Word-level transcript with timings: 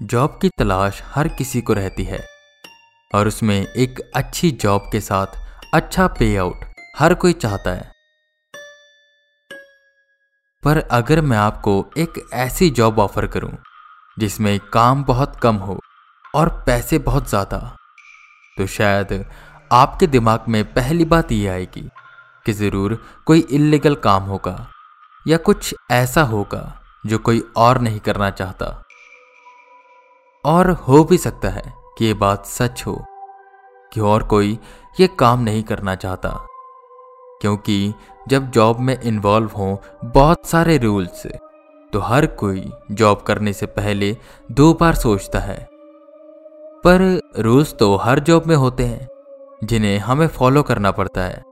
Job 0.00 0.38
की 0.42 0.48
तलाश 0.48 1.00
हर 1.06 1.28
किसी 1.28 1.60
को 1.60 1.72
रहती 1.72 2.04
है। 2.04 2.24
और 3.10 3.28
उसमें 3.28 3.56
एक 3.56 4.00
अच्छी 4.16 4.50
जॉब 4.52 4.88
के 4.92 5.00
साथ 5.00 5.36
अच्छा 5.74 6.06
पे 6.18 6.36
आउट 6.36 6.64
हर 6.98 7.14
कोई 7.14 7.32
चाहता 7.32 7.70
है। 7.70 7.90
पर 10.62 10.78
अगर 10.90 11.20
मैं 11.20 11.38
आपको 11.38 11.74
एक 11.98 12.24
ऐसी 12.34 12.70
जॉब 12.70 12.98
ऑफ़र 12.98 13.26
करूँ, 13.26 13.52
जिसमें 14.16 14.58
काम 14.72 15.04
बहुत 15.04 15.38
कम 15.42 15.56
हो 15.56 15.78
और 16.34 16.48
पैसे 16.66 16.98
बहुत 17.00 17.28
ज़्यादा 17.28 17.58
तो 18.56 18.66
शायद 18.68 19.24
आपके 19.72 20.06
दिमाग 20.08 20.44
में 20.48 20.64
पहली 20.74 21.04
बात 21.04 21.32
यह 21.32 21.52
आएगी 21.52 21.88
कि 22.46 22.52
ज़रूर 22.52 23.00
कोई 23.26 23.46
इलीगल 23.50 23.94
काम 23.94 24.22
होगा 24.24 24.58
या 25.26 25.36
कुछ 25.36 25.74
ऐसा 25.90 26.22
होगा 26.24 26.68
जो 27.06 27.18
कोई 27.18 27.42
और 27.56 27.80
नहीं 27.80 28.00
करना 28.00 28.30
चाहता। 28.30 28.82
और 30.44 30.70
हो 30.70 31.04
भी 31.04 31.18
सकता 31.18 31.48
है 31.48 31.74
कि 31.98 32.04
ये 32.04 32.14
बात 32.14 32.46
सच 32.46 32.84
हो 32.86 33.04
कि 33.92 34.00
और 34.00 34.22
कोई 34.22 34.58
ये 35.00 35.06
काम 35.06 35.40
नहीं 35.40 35.62
करना 35.62 35.94
चाहता। 35.94 36.46
क्योंकि 37.40 37.94
जब 38.28 38.50
जॉब 38.50 38.80
में 38.80 39.00
इन्वॉल्व 39.00 39.50
हों 39.56 39.76
बहुत 40.04 40.46
सारे 40.46 40.78
रूल्स 40.78 41.26
तो 41.92 41.98
हर 41.98 42.26
कोई 42.26 42.72
जॉब 42.90 43.20
करने 43.20 43.52
से 43.52 43.66
पहले 43.66 44.16
दो 44.50 44.72
बार 44.74 44.94
सोचता 44.94 45.38
है। 45.38 45.68
पर 46.84 47.20
रूल्स 47.38 47.74
तो 47.74 47.96
हर 47.96 48.18
जॉब 48.18 48.46
में 48.46 48.56
होते 48.56 48.84
हैं, 48.84 49.08
जिन्हें 49.64 49.98
हमें 49.98 50.26
फॉलो 50.28 50.62
करना 50.62 50.90
पड़ता 50.90 51.22
है। 51.22 51.42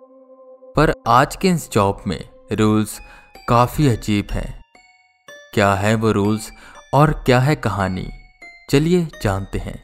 पर 0.76 0.92
आज 1.08 1.36
के 1.36 1.48
इस 1.48 1.70
जॉब 1.72 2.02
में 2.06 2.28
रूल्स 2.52 3.00
काफ़ी 3.48 3.88
अजीब 3.88 4.26
हैं। 4.30 4.62
क्या 5.54 5.74
है 5.74 5.94
वो 5.94 6.12
रूल्स 6.12 6.50
और 6.94 7.12
क्या 7.12 7.40
है 7.40 7.56
कहानी? 7.56 8.10
चलिए 8.68 9.06
जानते 9.22 9.58
हैं। 9.58 9.76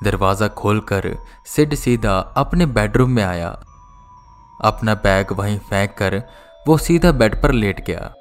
दरवाज़ा 0.00 0.48
खोलकर 0.54 1.06
सिड 1.46 1.74
सीधा 1.74 2.16
अपने 2.36 2.66
बेडरूम 2.68 3.10
में 3.10 3.22
आया। 3.24 3.48
अपना 4.60 4.94
बैग 4.96 5.32
वहीं 5.32 5.58
फेंक 5.60 5.94
कर 5.98 6.16
वो 6.66 6.76
सीधा 6.78 7.12
बेड 7.12 7.40
पर 7.42 7.52
लेट 7.52 7.84
गया। 7.86 8.12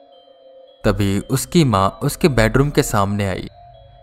तभी 0.83 1.19
उसकी 1.31 1.63
माँ 1.65 1.89
उसके 2.03 2.27
बेडरूम 2.31 2.69
के 2.69 2.83
सामने 2.83 3.27
आई 3.29 3.47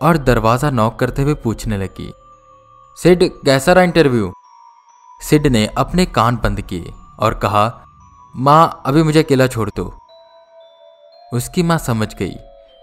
और 0.01 0.17
दरवाज़ा 0.19 0.69
नॉक 0.71 0.99
करते 0.99 1.21
हुए 1.21 1.33
पूछने 1.43 1.77
लगी, 1.77 2.11
सिड, 2.97 3.23
कैसा 3.45 3.73
रहा 3.73 3.83
इंटरव्यू? 3.83 4.33
सिड 5.21 5.47
ने 5.47 5.65
अपने 5.77 6.05
कान 6.07 6.37
बंद 6.37 6.61
किए 6.63 6.93
और 7.19 7.39
कहा, 7.39 7.65
माँ, 8.35 8.81
अभी 8.85 9.03
मुझे 9.03 9.23
अकेला 9.23 9.47
छोड़ 9.47 9.69
दो। 9.69 9.91
उसकी 11.33 11.63
माँ 11.63 11.77
समझ 11.77 12.13
गई 12.15 12.35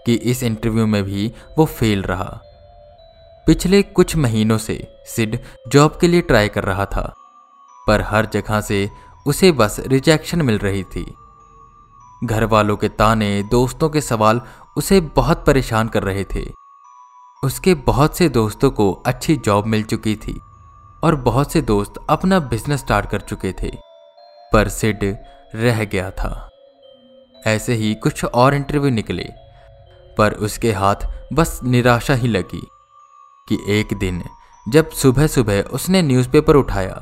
कि 0.05 0.13
इस 0.13 0.43
इंटरव्यू 0.43 0.85
में 0.85 1.03
भी 1.03 1.27
वो 1.57 1.65
फेल 1.65 2.01
रहा। 2.03 2.39
पिछले 3.47 3.81
कुछ 3.83 4.15
महीनों 4.15 4.57
से 4.57 4.75
सिड 5.05 5.39
जॉब 5.67 5.97
के 6.01 6.07
लिए 6.07 6.21
ट्राई 6.21 6.47
कर 6.47 6.63
रहा 6.63 6.85
था, 6.85 7.13
पर 7.87 8.01
हर 8.01 8.25
जगह 8.25 8.61
से 8.61 8.89
उसे 9.27 9.51
बस 9.51 9.79
रिजेक्शन 9.79 10.41
मिल 10.41 10.57
रही 10.57 10.83
थी। 10.85 11.05
घर 12.23 12.43
वालों 12.43 12.77
के 12.77 12.89
ताने, 12.89 13.41
दोस्तों 13.43 13.89
के 13.89 14.01
सवाल 14.01 14.41
उसे 14.77 14.99
बहुत 15.15 15.45
परेशान 15.45 15.87
कर 15.87 16.03
रहे 16.03 16.23
थे। 16.35 16.45
उसके 17.43 17.73
बहुत 17.85 18.17
से 18.17 18.29
दोस्तों 18.29 18.71
को 18.71 18.91
अच्छी 19.05 19.35
जॉब 19.35 19.65
मिल 19.65 19.83
चुकी 19.83 20.15
थी 20.17 20.39
और 21.03 21.15
बहुत 21.21 21.51
से 21.51 21.61
दोस्त 21.63 21.93
अपना 22.09 22.39
बिज़नेस 22.39 22.79
स्टार्ट 22.79 23.09
कर 23.09 23.21
चुके 23.21 23.53
थे, 23.53 23.71
पर 24.53 24.69
सिड 24.69 25.03
रह 25.55 25.83
गया 25.85 26.09
था। 26.11 26.47
ऐसे 27.41 27.73
ही 27.73 27.93
कुछ 27.95 28.23
और 28.25 28.53
इंटरव्यू 28.53 28.89
निकले, 28.91 29.23
पर 30.17 30.33
उसके 30.39 30.71
हाथ 30.73 31.07
बस 31.33 31.59
निराशा 31.63 32.13
ही 32.13 32.27
लगी 32.27 32.61
कि 33.47 33.57
एक 33.69 33.93
दिन 33.99 34.23
जब 34.65 34.89
सुबह 34.93 35.27
सुबह 35.27 35.61
उसने 35.73 36.01
न्यूज़पेपर 36.01 36.55
उठाया 36.55 36.95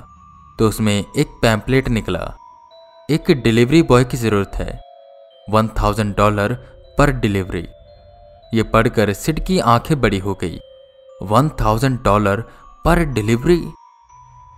तो 0.60 0.68
उसमें 0.68 0.94
एक 0.94 1.28
पैम्पलेट 1.42 1.88
निकला। 1.90 2.20
एक 3.10 3.32
डिलीवरी 3.44 3.82
बॉय 3.84 4.04
की 4.04 4.18
ज़रूरत 4.18 4.52
है 4.56 4.80
वन 5.48 5.68
थाउज़ेंड 5.80 6.16
डॉलर 6.16 6.54
पर 6.98 7.12
डिलीवरी 7.20 7.68
ये 8.54 8.64
पढ़कर 8.66 9.12
सिड 9.14 9.44
की 9.46 9.60
आँखें 9.68 10.00
बड़ी 10.02 10.20
हो 10.20 10.34
गई। 10.42 10.60
वन 11.24 11.50
थाउज़ेंड 11.62 12.00
डॉलर 12.04 12.42
पर 12.86 13.04
डिलीवरी 13.06 13.62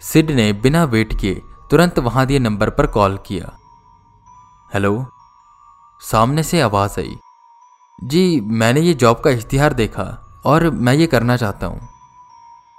सिड 0.01 0.31
ने 0.31 0.51
बिना 0.55 0.83
वेट 0.85 1.19
किए 1.21 1.41
तुरंत 1.71 1.99
वहाँ 1.99 2.25
दिए 2.25 2.39
नंबर 2.39 2.69
पर 2.69 2.87
कॉल 2.89 3.17
किया। 3.27 3.51
हेलो? 4.71 4.93
सामने 6.01 6.43
से 6.43 6.61
आवाज़ 6.61 6.99
आई। 6.99 7.15
जी, 7.99 8.39
मैंने 8.41 8.81
ये 8.81 8.93
जॉब 8.95 9.19
का 9.19 9.29
इश्तिहार 9.29 9.73
देखा 9.73 10.03
और 10.45 10.69
मैं 10.69 10.93
ये 10.93 11.07
करना 11.07 11.35
चाहता 11.37 11.67
हूँ। 11.67 11.89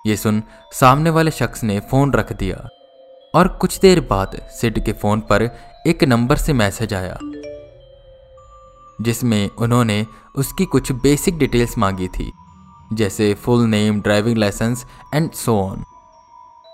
ये 0.04 0.16
सुन 0.16 0.42
सामने 0.72 1.10
वाले 1.10 1.30
शख्स 1.30 1.62
ने 1.64 1.78
फ़ोन 1.90 2.12
रख 2.12 2.32
दिया 2.32 2.68
और 3.34 3.48
कुछ 3.60 3.78
देर 3.80 4.00
बाद 4.02 4.36
सिड 4.52 4.84
के 4.84 4.92
फ़ोन 4.92 5.20
पर 5.30 5.42
एक 5.86 6.04
नंबर 6.04 6.36
से 6.36 6.52
मैसेज 6.52 6.94
आया, 6.94 7.18
जिसमें 8.98 9.48
उन्होंने 9.50 10.04
उसकी 10.34 10.64
कुछ 10.66 10.92
बेसिक 10.94 11.38
डिटेल्स 11.38 11.76
मांगी 11.78 12.08
थी, 12.08 12.32
जैसे 12.92 13.32
full 13.34 13.64
name, 13.66 14.00
driving 14.00 14.38
licence 14.38 14.84
and 15.14 15.30
so 15.34 15.58
on. 15.60 15.84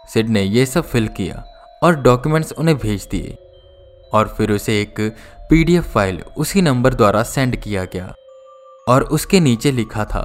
Sid 0.05 0.29
ने 0.29 0.43
यह 0.43 0.65
सब 0.65 0.85
फिल 0.85 1.09
किया 1.17 1.45
और 1.83 2.01
डॉक्यूमेंट्स 2.03 2.53
उन्हें 2.53 2.77
भेज 2.79 3.07
दिए 3.11 3.37
और 4.13 4.35
फिर 4.37 4.53
उसे 4.53 4.81
एक 4.83 5.01
पीडीएफ 5.51 5.85
फ़ाइल 5.93 6.21
उसी 6.37 6.63
नंबर 6.63 6.95
द्वारा 6.95 7.23
सेंड 7.25 7.57
किया 7.57 7.85
गया 7.85 8.13
और 8.87 9.03
उसके 9.05 9.39
नीचे 9.41 9.71
लिखा 9.73 10.05
था, 10.05 10.23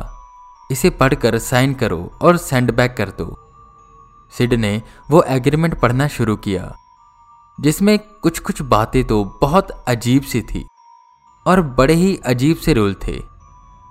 इसे 0.69 0.89
पढ़कर 0.91 1.37
साइन 1.39 1.73
करो 1.73 1.99
और 2.21 2.37
सेंड 2.37 2.71
बैक 2.71 2.95
कर 2.97 3.09
दो। 3.11 3.27
सिड 4.33 4.53
ने 4.55 4.81
वो 5.11 5.21
एग्रीमेंट 5.29 5.79
पढ़ना 5.81 6.07
शुरू 6.07 6.35
किया, 6.37 6.73
जिसमें 7.57 7.97
कुछ 7.99 8.39
कुछ 8.39 8.61
बातें 8.67 9.03
तो 9.03 9.23
बहुत 9.41 9.71
अजीब 9.87 10.23
सी 10.23 10.41
थी 10.43 10.65
और 11.45 11.61
बड़े 11.71 11.93
ही 11.93 12.15
अजीब 12.25 12.57
से 12.57 12.73
रूल 12.73 12.95
थे, 13.07 13.19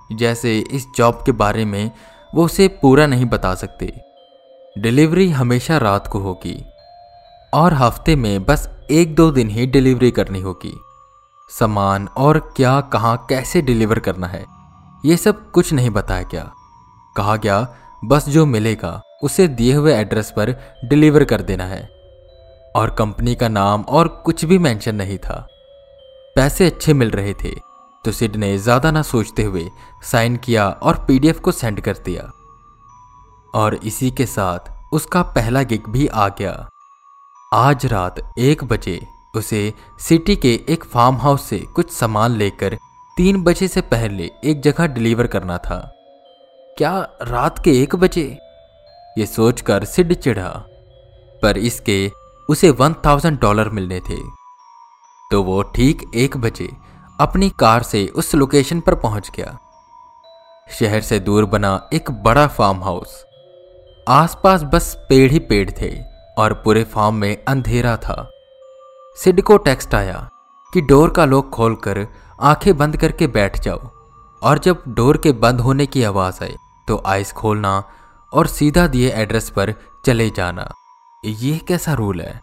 जैसे 0.09 0.57
इस 0.59 0.87
जॉब 0.97 1.23
के 1.25 1.31
बारे 1.33 1.65
में 1.65 1.91
वो 2.33 2.45
उसे 2.45 2.67
पूरा 2.81 3.07
नहीं 3.07 3.25
बता 3.27 3.55
सकते। 3.55 3.91
डिलीवरी 4.75 5.29
हमेशा 5.31 5.77
रात 5.79 6.07
को 6.07 6.19
होगी 6.19 6.57
और 7.53 7.73
हफ़्ते 7.73 8.15
में 8.15 8.45
बस 8.45 8.69
एक 8.91 9.15
दो 9.15 9.31
दिन 9.31 9.49
ही 9.49 9.65
डिलीवरी 9.67 10.11
करनी 10.11 10.39
होगी। 10.41 10.73
सामान 11.49 12.07
और 12.17 12.39
क्या, 12.57 12.79
कहाँ, 12.83 13.25
कैसे 13.29 13.61
डिलीवर 13.61 13.99
करना 13.99 14.27
है, 14.27 14.45
ये 15.03 15.17
सब 15.17 15.49
कुछ 15.51 15.71
नहीं 15.73 15.89
बताया 15.91 16.23
गया। 16.23 16.51
कहा 17.15 17.35
गया, 17.37 17.67
बस 18.03 18.29
जो 18.29 18.45
मिलेगा, 18.45 19.01
उसे 19.23 19.47
दिए 19.49 19.73
हुए 19.73 19.93
एड्रेस 19.93 20.31
पर 20.31 20.51
डिलीवर 20.85 21.23
कर 21.23 21.41
देना 21.41 21.65
है। 21.65 21.81
और 22.75 22.89
कंपनी 22.89 23.35
का 23.35 23.47
नाम 23.49 23.81
और 23.81 24.07
कुछ 24.25 24.43
भी 24.45 24.57
मेंशन 24.59 24.95
नहीं 24.95 25.17
था। 25.19 25.35
पैसे 26.35 26.65
अच्छे 26.65 26.93
मिल 26.93 27.09
रहे 27.11 27.33
थे 27.33 27.53
तो 28.05 28.11
सिड 28.11 28.35
ने 28.35 28.57
ज़्यादा 28.57 28.91
ना 28.91 29.01
सोचते 29.03 29.43
हुए 29.43 29.69
साइन 30.03 30.35
किया 30.37 30.67
और 30.69 30.95
पीडीएफ 31.07 31.39
को 31.39 31.51
सेंड 31.53 31.81
कर 31.81 31.97
दिया। 32.05 32.23
और 33.53 33.75
इसी 33.83 34.09
के 34.11 34.25
साथ 34.27 34.71
उसका 34.93 35.21
पहला 35.31 35.61
गिग 35.63 35.87
भी 35.89 36.07
आ 36.07 36.27
गया। 36.29 36.53
आज 37.51 37.85
रात 37.85 38.19
एक 38.39 38.63
बजे 38.63 38.99
उसे 39.33 39.73
सिटी 39.99 40.35
के 40.35 40.53
एक 40.69 40.83
फार्म 40.83 41.15
हाउस 41.17 41.43
से 41.43 41.57
कुछ 41.75 41.91
सामान 41.91 42.31
लेकर 42.31 42.75
तीन 43.17 43.41
बजे 43.43 43.67
से 43.67 43.81
पहले 43.83 44.29
एक 44.43 44.61
जगह 44.61 44.87
डिलीवर 44.87 45.27
करना 45.27 45.57
था। 45.57 45.77
क्या 46.77 46.91
रात 47.21 47.59
के 47.59 47.71
एक 47.81 47.95
बजे? 47.95 48.25
ये 49.17 49.25
सोचकर 49.25 49.83
सिड 49.83 50.13
चिढ़ा, 50.13 50.49
पर 51.41 51.57
इसके 51.57 52.11
उसे 52.49 52.69
वन 52.71 52.93
थाउज़ेंड 53.05 53.39
डॉलर 53.39 53.69
मिलने 53.69 53.99
थे। 53.99 54.17
तो 55.31 55.41
वो 55.43 55.61
ठीक 55.75 56.03
एक 56.15 56.37
बजे 56.37 56.69
अपनी 57.19 57.49
कार 57.49 57.83
से 57.83 58.05
उस 58.07 58.33
लोकेशन 58.35 58.79
पर 58.79 58.95
पहुँच 58.95 59.31
गया। 59.35 59.57
शहर 60.69 61.01
से 61.01 61.19
दूर 61.19 61.45
बना 61.45 61.89
एक 61.93 62.11
बड़ा 62.23 62.45
फार्म 62.49 62.83
हाउस। 62.83 63.23
आसपास 64.09 64.63
बस 64.63 64.95
पेड़ 65.09 65.31
ही 65.31 65.39
पेड़ 65.39 65.69
थे 65.71 65.91
और 66.37 66.53
पूरे 66.53 66.83
फार्म 66.83 67.15
में 67.15 67.43
अंधेरा 67.45 67.97
था। 67.97 68.29
सिड 69.17 69.41
को 69.41 69.57
टेक्स्ट 69.57 69.93
आया 69.95 70.29
कि 70.73 70.81
डोर 70.81 71.09
का 71.09 71.25
लॉक 71.25 71.49
खोलकर 71.49 72.07
आँखें 72.41 72.75
बंद 72.77 72.97
करके 72.97 73.27
बैठ 73.27 73.59
जाओ। 73.59 73.79
और 74.41 74.59
जब 74.59 74.83
डोर 74.87 75.17
के 75.17 75.31
बंद 75.31 75.61
होने 75.61 75.85
की 75.85 76.03
आवाज़ 76.03 76.43
आए 76.43 76.55
तो 76.87 77.01
आइस 77.05 77.31
खोलना 77.31 77.83
और 78.33 78.47
सीधा 78.47 78.87
दिए 78.87 79.11
एड्रेस 79.11 79.49
पर 79.49 79.73
चले 80.05 80.29
जाना। 80.29 80.69
ये 81.23 81.57
कैसा 81.57 81.93
रूल 81.93 82.21
है? 82.21 82.41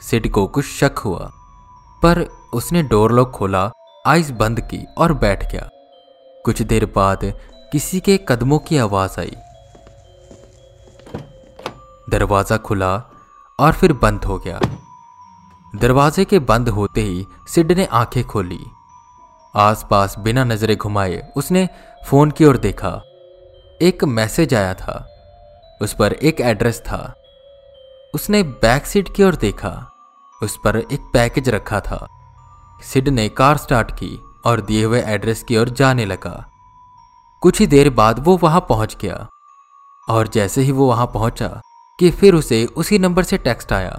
सिड 0.00 0.30
को 0.32 0.46
कुछ 0.46 0.64
शक 0.64 0.98
हुआ, 0.98 1.30
पर 2.02 2.24
उसने 2.52 2.82
डोर 2.82 3.12
लॉक 3.12 3.30
खोला, 3.30 3.70
आइस 4.06 4.30
बंद 4.30 4.60
की 4.60 4.84
और 4.98 5.12
बैठ 5.12 5.52
गया। 5.52 5.68
कुछ 6.44 6.62
देर 6.62 6.86
बाद 6.86 7.20
किसी 7.72 8.00
के 8.00 8.18
कदमों 8.28 8.58
की 8.58 8.78
आवाज़ 8.78 9.20
आई। 9.20 9.36
दरवाज़ा 12.10 12.56
खुला 12.56 12.96
और 13.58 13.72
फिर 13.72 13.92
बंद 13.92 14.24
हो 14.24 14.38
गया। 14.38 14.60
दरवाजे 15.76 16.24
के 16.24 16.38
बंद 16.38 16.68
होते 16.68 17.00
ही 17.00 17.26
सिड 17.48 17.72
ने 17.72 17.84
आँखें 17.84 18.24
खोली। 18.24 18.66
आसपास 19.56 20.18
बिना 20.18 20.44
नजरे 20.44 20.76
घुमाए 20.76 21.32
उसने 21.36 21.68
फ़ोन 22.06 22.30
की 22.30 22.44
ओर 22.44 22.56
देखा। 22.56 23.02
एक 23.82 24.04
मैसेज 24.04 24.54
आया 24.54 24.74
था। 24.74 25.08
उस 25.82 25.94
पर 25.98 26.12
एक 26.12 26.40
एड्रेस 26.40 26.80
था। 26.80 27.14
उसने 28.14 28.42
बैक 28.42 28.86
सीट 28.86 29.14
की 29.14 29.24
ओर 29.24 29.36
देखा। 29.36 29.92
उस 30.42 30.58
पर 30.64 30.76
एक 30.76 31.00
पैकेज 31.12 31.48
रखा 31.48 31.80
था। 31.80 32.08
सिड 32.82 33.08
ने 33.08 33.28
कार 33.28 33.56
स्टार्ट 33.56 33.90
की 33.90 34.20
और 34.44 34.60
दिए 34.60 34.84
हुए 34.84 35.02
एड्रेस 35.02 35.42
की 35.42 35.56
ओर 35.56 35.68
जाने 35.68 36.06
लगा। 36.06 36.46
कुछ 37.40 37.60
ही 37.60 37.66
देर 37.66 37.90
बाद 37.90 38.24
वो 38.24 38.36
वहाँ 38.36 38.60
पहुँच 38.60 38.96
गया। 39.00 39.28
और 40.08 40.28
जैसे 40.28 40.60
ही 40.60 40.72
वो 40.72 40.88
वहाँ 40.88 41.06
पहुँचा 41.06 41.60
कि 42.00 42.10
फिर 42.10 42.34
उसे 42.34 42.66
उसी 42.66 42.98
नंबर 42.98 43.22
से 43.22 43.38
टेक्स्ट 43.38 43.72
आया। 43.72 43.98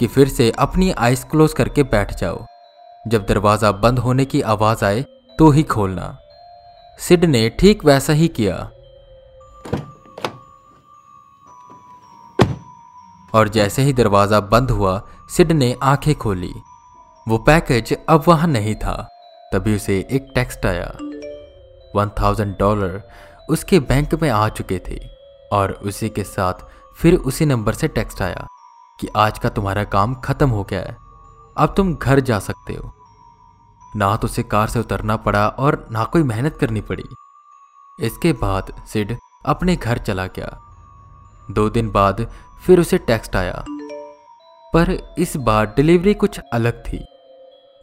कि 0.00 0.06
फिर 0.06 0.28
से 0.28 0.50
अपनी 0.50 0.90
आइस 0.90 1.24
क्लोज 1.24 1.52
करके 1.52 1.82
बैठ 1.82 2.14
जाओ। 2.14 2.44
जब 3.08 3.26
दरवाज़ा 3.26 3.72
बंद 3.72 3.98
होने 3.98 4.24
की 4.24 4.40
आवाज़ 4.40 4.84
आए 4.84 5.04
तो 5.38 5.50
ही 5.50 5.62
खोलना। 5.62 6.16
सिड 6.98 7.24
ने 7.24 7.48
ठीक 7.50 7.84
वैसा 7.84 8.12
ही 8.12 8.28
किया। 8.28 8.56
और 13.34 13.48
जैसे 13.48 13.82
ही 13.82 13.92
दरवाज़ा 13.92 14.40
बंद 14.40 14.70
हुआ, 14.70 15.00
सिड 15.28 15.52
ने 15.52 15.76
आँखें 15.82 16.14
खोली। 16.14 16.52
वो 17.26 17.38
पैकेज 17.38 17.96
अब 18.08 18.24
वहाँ 18.28 18.48
नहीं 18.48 18.74
था। 18.74 19.08
तभी 19.52 19.76
उसे 19.76 19.98
एक 20.10 20.32
टेक्स्ट 20.34 20.66
आया। 20.66 20.92
वन 21.96 22.10
थाउज़ेंड 22.20 22.56
डॉलर 22.58 23.02
उसके 23.50 23.80
बैंक 23.80 24.14
में 24.14 24.30
आ 24.30 24.48
चुके 24.48 24.80
थे। 24.88 24.98
और 25.52 25.72
उसी 25.72 26.08
के 26.08 26.24
साथ 26.24 26.54
फिर 26.98 27.14
उसी 27.14 27.46
नंबर 27.46 27.72
से 27.72 27.88
टेक्स्ट 27.88 28.22
आया। 28.22 28.46
कि 29.00 29.08
आज 29.16 29.38
का 29.38 29.48
तुम्हारा 29.48 29.84
काम 29.84 30.14
खत्म 30.14 30.50
हो 30.50 30.64
गया 30.64 30.80
है। 30.80 30.96
अब 31.56 31.74
तुम 31.76 31.94
घर 31.96 32.20
जा 32.20 32.38
सकते 32.38 32.74
हो। 32.74 32.92
ना 33.96 34.16
तो 34.16 34.24
उसे 34.24 34.42
कार 34.42 34.68
से 34.68 34.80
उतरना 34.80 35.16
पड़ा 35.16 35.48
और 35.48 35.86
ना 35.90 36.04
कोई 36.04 36.22
मेहनत 36.22 36.56
करनी 36.56 36.80
पड़ी। 36.80 37.04
इसके 38.00 38.32
बाद 38.32 38.82
सिड 38.86 39.18
अपने 39.46 39.76
घर 39.76 39.98
चला 39.98 40.26
गया। 40.26 40.60
दो 41.50 41.70
दिन 41.70 41.90
बाद 41.90 42.32
फिर 42.66 42.80
उसे 42.80 42.98
टेक्स्ट 42.98 43.36
आया। 43.36 43.64
पर 44.74 45.14
इस 45.18 45.36
बार 45.36 45.66
डिलीवरी 45.66 46.14
कुछ 46.14 46.40
अलग 46.52 46.82
थी। 46.86 47.06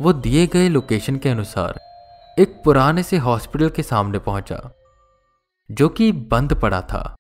वो 0.02 0.14
दिए 0.14 0.48
गए 0.48 0.69
लोकेशन 0.69 1.18
के 1.18 1.30
अनुसार 1.30 1.80
एक 2.40 2.62
पुराने 2.66 3.04
से 3.04 3.18
हॉस्पिटल 3.18 3.69
के 3.69 3.84
सामने 3.84 4.19
पहुँचा, 4.19 4.72
जो 5.72 5.90
कि 5.90 6.12
बंद 6.12 6.54
पड़ा 6.54 6.81
था। 6.81 7.16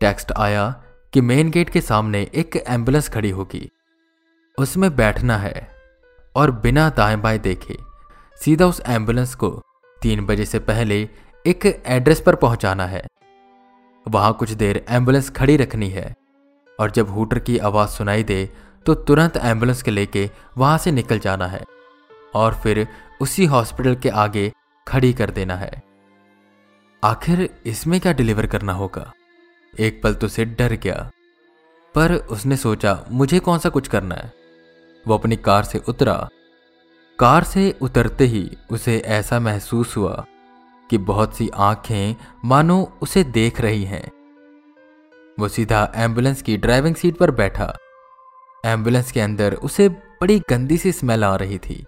टेक्स्ट 0.00 0.32
आया 0.32 0.82
कि 1.16 1.20
मेन 1.20 1.50
गेट 1.50 1.70
के 1.70 1.80
सामने 1.80 2.20
एक 2.34 2.56
एंबुलेंस 2.56 3.08
खड़ी 3.08 3.28
होगी। 3.30 3.70
उसमें 4.58 4.96
बैठना 4.96 5.36
है 5.36 5.68
और 6.34 6.50
बिना 6.50 6.88
दाएँ 6.90 7.16
बाएँ 7.16 7.38
देखे 7.38 7.76
सीधा 8.38 8.66
उस 8.66 8.80
एंबुलेंस 8.86 9.34
को 9.34 9.48
तीन 9.98 10.26
बजे 10.26 10.44
से 10.44 10.58
पहले 10.58 11.00
एक 11.44 11.66
एड्रेस 11.86 12.20
पर 12.20 12.34
पहुंचाना 12.34 12.86
है। 12.86 13.02
वहाँ 14.06 14.32
कुछ 14.32 14.50
देर 14.50 14.84
एंबुलेंस 14.88 15.30
खड़ी 15.30 15.56
रखनी 15.56 15.88
है 15.88 16.14
और 16.78 16.90
जब 16.90 17.10
हुटर 17.10 17.38
की 17.38 17.58
आवाज़ 17.58 17.90
सुनाई 17.90 18.24
दे 18.24 18.44
तो 18.86 18.94
तुरंत 18.94 19.36
एंबुलेंस 19.36 19.82
के 19.82 19.90
लेके 19.90 20.30
वहाँ 20.58 20.78
से 20.78 20.92
निकल 20.92 21.18
जाना 21.18 21.46
है 21.46 21.64
और 22.34 22.60
फिर 22.62 22.86
उसी 23.20 23.44
हॉस्पिटल 23.44 23.94
के 23.94 24.08
आगे 24.08 24.52
खड़ी 24.86 25.12
कर 25.12 25.30
देना 25.30 25.56
है। 25.56 25.82
आखिर 27.02 27.48
इसमें 27.66 28.00
क्या 28.00 28.12
डिलीवर 28.12 28.46
करना 28.46 28.72
होगा? 28.72 29.12
एक 29.74 30.02
पल 30.02 30.14
तो 30.14 30.28
सिर 30.28 30.48
डर 30.48 30.72
गया, 30.72 31.10
पर 31.94 32.14
उसने 32.14 32.56
सोचा, 32.56 33.04
मुझे 33.10 33.38
कौन 33.38 33.58
सा 33.58 33.68
कुछ 33.68 33.88
करना 33.88 34.14
है? 34.14 34.32
वो 35.04 35.14
अपनी 35.14 35.36
कार 35.36 35.64
से 35.64 35.80
उतरा। 35.88 36.28
कार 37.18 37.44
से 37.44 37.74
उतरते 37.82 38.24
ही 38.24 38.50
उसे 38.70 38.98
ऐसा 38.98 39.40
महसूस 39.40 39.96
हुआ 39.96 40.24
कि 40.90 40.98
बहुत 40.98 41.36
सी 41.36 41.48
आँखें, 41.54 42.16
मानो 42.44 42.98
उसे 43.02 43.24
देख 43.24 43.60
रही 43.60 43.84
हैं। 43.84 44.10
वो 45.38 45.48
सीधा 45.48 45.92
एंबुलेंस 45.96 46.42
की 46.42 46.56
ड्राइविंग 46.56 46.94
सीट 46.94 47.16
पर 47.16 47.30
बैठा। 47.30 47.76
एंबुलेंस 48.64 49.12
के 49.12 49.20
अंदर 49.20 49.54
उसे 49.54 49.88
बड़ी 49.88 50.38
गंदी 50.50 50.78
सी 50.78 50.92
स्मेल 50.92 51.24
आ 51.24 51.34
रही 51.36 51.58
थी। 51.58 51.84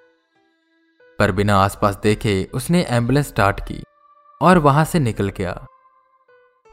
पर 1.19 1.33
बिना 1.33 1.57
आसपास 1.57 1.99
देखे 2.03 2.49
उसने 2.55 2.83
एंबुलेंस 2.83 3.29
स्टार्ट 3.29 3.61
की 3.61 3.83
और 4.41 4.59
वहाँ 4.59 4.85
से 4.85 4.99
निकल 4.99 5.29
गया। 5.29 5.67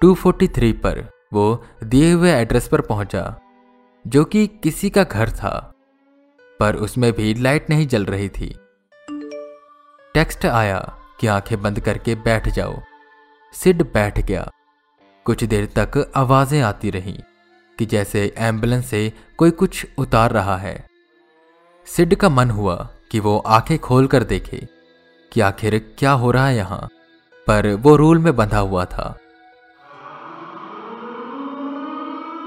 243 0.01 0.73
पर 0.73 1.09
वो 1.33 1.65
दिए 1.83 2.11
हुए 2.11 2.31
एड्रेस 2.31 2.67
पर 2.67 2.81
पहुँचा, 2.81 3.39
जो 4.05 4.23
कि 4.23 4.47
किसी 4.47 4.89
का 4.89 5.03
घर 5.03 5.29
था, 5.29 5.73
पर 6.59 6.75
उसमें 6.75 7.11
भी 7.13 7.33
लाइट 7.33 7.69
नहीं 7.69 7.87
जल 7.87 8.05
रही 8.05 8.29
थी। 8.29 8.55
टेक्स्ट 10.13 10.45
आया 10.45 10.79
कि 11.19 11.27
आँखें 11.27 11.61
बंद 11.61 11.79
करके 11.79 12.15
बैठ 12.15 12.49
जाओ। 12.49 12.75
सिड 13.53 13.83
बैठ 13.83 14.19
गया। 14.19 14.49
कुछ 15.25 15.43
देर 15.43 15.65
तक 15.77 16.11
आवाज़ें 16.15 16.61
आती 16.61 16.89
रहीं 16.89 17.17
कि 17.77 17.85
जैसे 17.85 18.33
एंबुलेंस 18.37 18.85
से 18.85 19.11
कोई 19.37 19.51
कुछ 19.51 19.85
उतार 19.97 20.31
रहा 20.31 20.57
है। 20.57 20.87
सिड 21.87 22.15
का 22.15 22.29
मन 22.29 22.49
हुआ 22.49 22.75
कि 23.11 23.19
वो 23.19 23.37
आँखें 23.37 23.77
खोल 23.79 24.07
कर 24.07 24.23
देखे 24.23 24.67
कि 25.31 25.41
आखिर 25.41 25.77
क्या 25.99 26.11
हो 26.11 26.31
रहा 26.31 26.47
है 26.47 26.55
यहाँ, 26.55 26.89
पर 27.47 27.73
वो 27.73 27.95
रूल 27.95 28.19
में 28.19 28.35
बंधा 28.35 28.59
हुआ 28.59 28.85
था। 28.85 29.17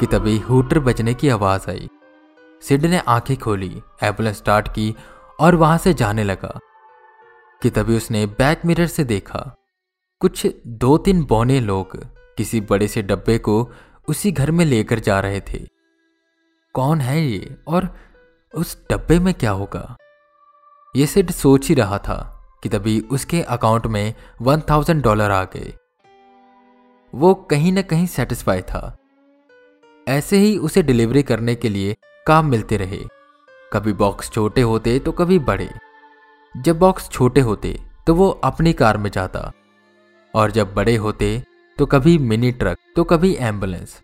कि 0.00 0.06
तभी 0.06 0.38
हूटर 0.38 0.78
बजने 0.78 1.14
की 1.14 1.28
आवाज़ 1.28 1.70
आई। 1.70 1.88
सिड 2.62 2.86
ने 2.86 2.98
आँखें 2.98 3.36
खोली 3.36 3.82
एंबुलेंस 4.02 4.36
स्टार्ट 4.36 4.68
की 4.68 4.96
और 5.40 5.54
वहाँ 5.54 5.78
से 5.78 5.94
जाने 5.94 6.24
लगा। 6.24 6.58
कि 7.62 7.70
तभी 7.70 7.96
उसने 7.96 8.26
बैक 8.26 8.60
मिरर 8.66 8.86
से 8.86 9.04
देखा, 9.04 9.56
कुछ 10.20 10.46
दो 10.66 10.98
तीन 10.98 11.24
बौने 11.24 11.60
लोग 11.60 12.04
किसी 12.36 12.60
बड़े 12.60 12.88
से 12.88 13.02
डब्बे 13.02 13.38
को 13.38 13.70
उसी 14.08 14.32
घर 14.32 14.50
में 14.50 14.64
लेकर 14.64 14.98
जा 14.98 15.20
रहे 15.20 15.40
थे। 15.40 15.66
कौन 16.74 17.00
है 17.00 17.22
ये 17.22 17.56
और 17.68 17.96
उस 18.54 18.86
डब्बे 18.90 19.18
में 19.18 19.34
क्या 19.34 19.50
होगा? 19.50 19.96
ये 20.96 21.06
सिड 21.06 21.30
सोच 21.30 21.68
ही 21.68 21.74
रहा 21.74 21.98
था 21.98 22.48
कि 22.62 22.68
तभी 22.68 23.00
उसके 23.00 23.42
अकाउंट 23.42 23.86
में 23.86 24.14
वन 24.42 24.60
थाउज़ेंड 24.60 25.02
डॉलर 25.02 25.30
आ 25.30 25.44
गए। 25.44 25.74
वो 27.14 27.34
कहीं 27.34 27.72
ना 27.72 27.82
कहीं 27.82 28.06
सेटिस्फाई 28.06 28.62
था। 28.62 28.97
ऐसे 30.08 30.36
ही 30.36 30.56
उसे 30.58 30.82
डिलीवरी 30.82 31.22
करने 31.22 31.54
के 31.54 31.68
लिए 31.68 31.96
काम 32.26 32.46
मिलते 32.46 32.76
रहे। 32.76 33.00
कभी 33.72 33.92
बॉक्स 33.92 34.30
छोटे 34.30 34.60
होते 34.60 34.98
तो 34.98 35.12
कभी 35.12 35.38
बड़े। 35.38 35.68
जब 36.54 36.78
बॉक्स 36.78 37.08
छोटे 37.10 37.40
होते 37.40 37.78
तो 38.06 38.14
वो 38.14 38.28
अपनी 38.44 38.72
कार 38.72 38.96
में 38.96 39.10
जाता। 39.10 39.52
और 40.34 40.50
जब 40.50 40.74
बड़े 40.74 40.96
होते 40.96 41.42
तो 41.78 41.86
कभी 41.86 42.18
मिनी 42.18 42.50
ट्रक 42.52 42.78
तो 42.96 43.04
कभी 43.04 43.34
एंबुलेंस। 43.34 44.00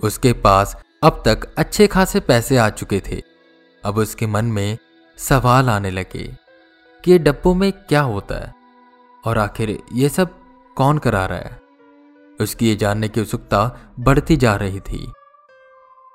उसके 0.00 0.32
पास 0.32 0.76
अब 1.02 1.22
तक 1.24 1.52
अच्छे 1.58 1.86
खासे 1.86 2.20
पैसे 2.20 2.56
आ 2.56 2.68
चुके 2.70 3.02
थे। 3.06 3.22
अब 3.84 3.98
उसके 3.98 4.26
मन 4.26 4.44
में 4.44 4.78
सवाल 5.18 5.68
आने 5.70 5.90
लगे 5.90 6.24
कि 7.04 7.12
ये 7.12 7.18
डब्बों 7.18 7.54
में 7.54 7.70
क्या 7.72 8.00
होता 8.02 8.34
है? 8.34 8.52
और 9.24 9.38
आखिर 9.38 9.78
ये 9.92 10.08
सब 10.08 10.38
कौन 10.76 10.98
करा 10.98 11.26
रहा 11.26 11.38
है? 11.38 11.63
उसकी 12.40 12.68
ये 12.68 12.76
जानने 12.76 13.08
की 13.08 13.20
उत्सुकता 13.20 13.92
बढ़ती 14.00 14.36
जा 14.36 14.56
रही 14.56 14.80
थी। 14.80 15.12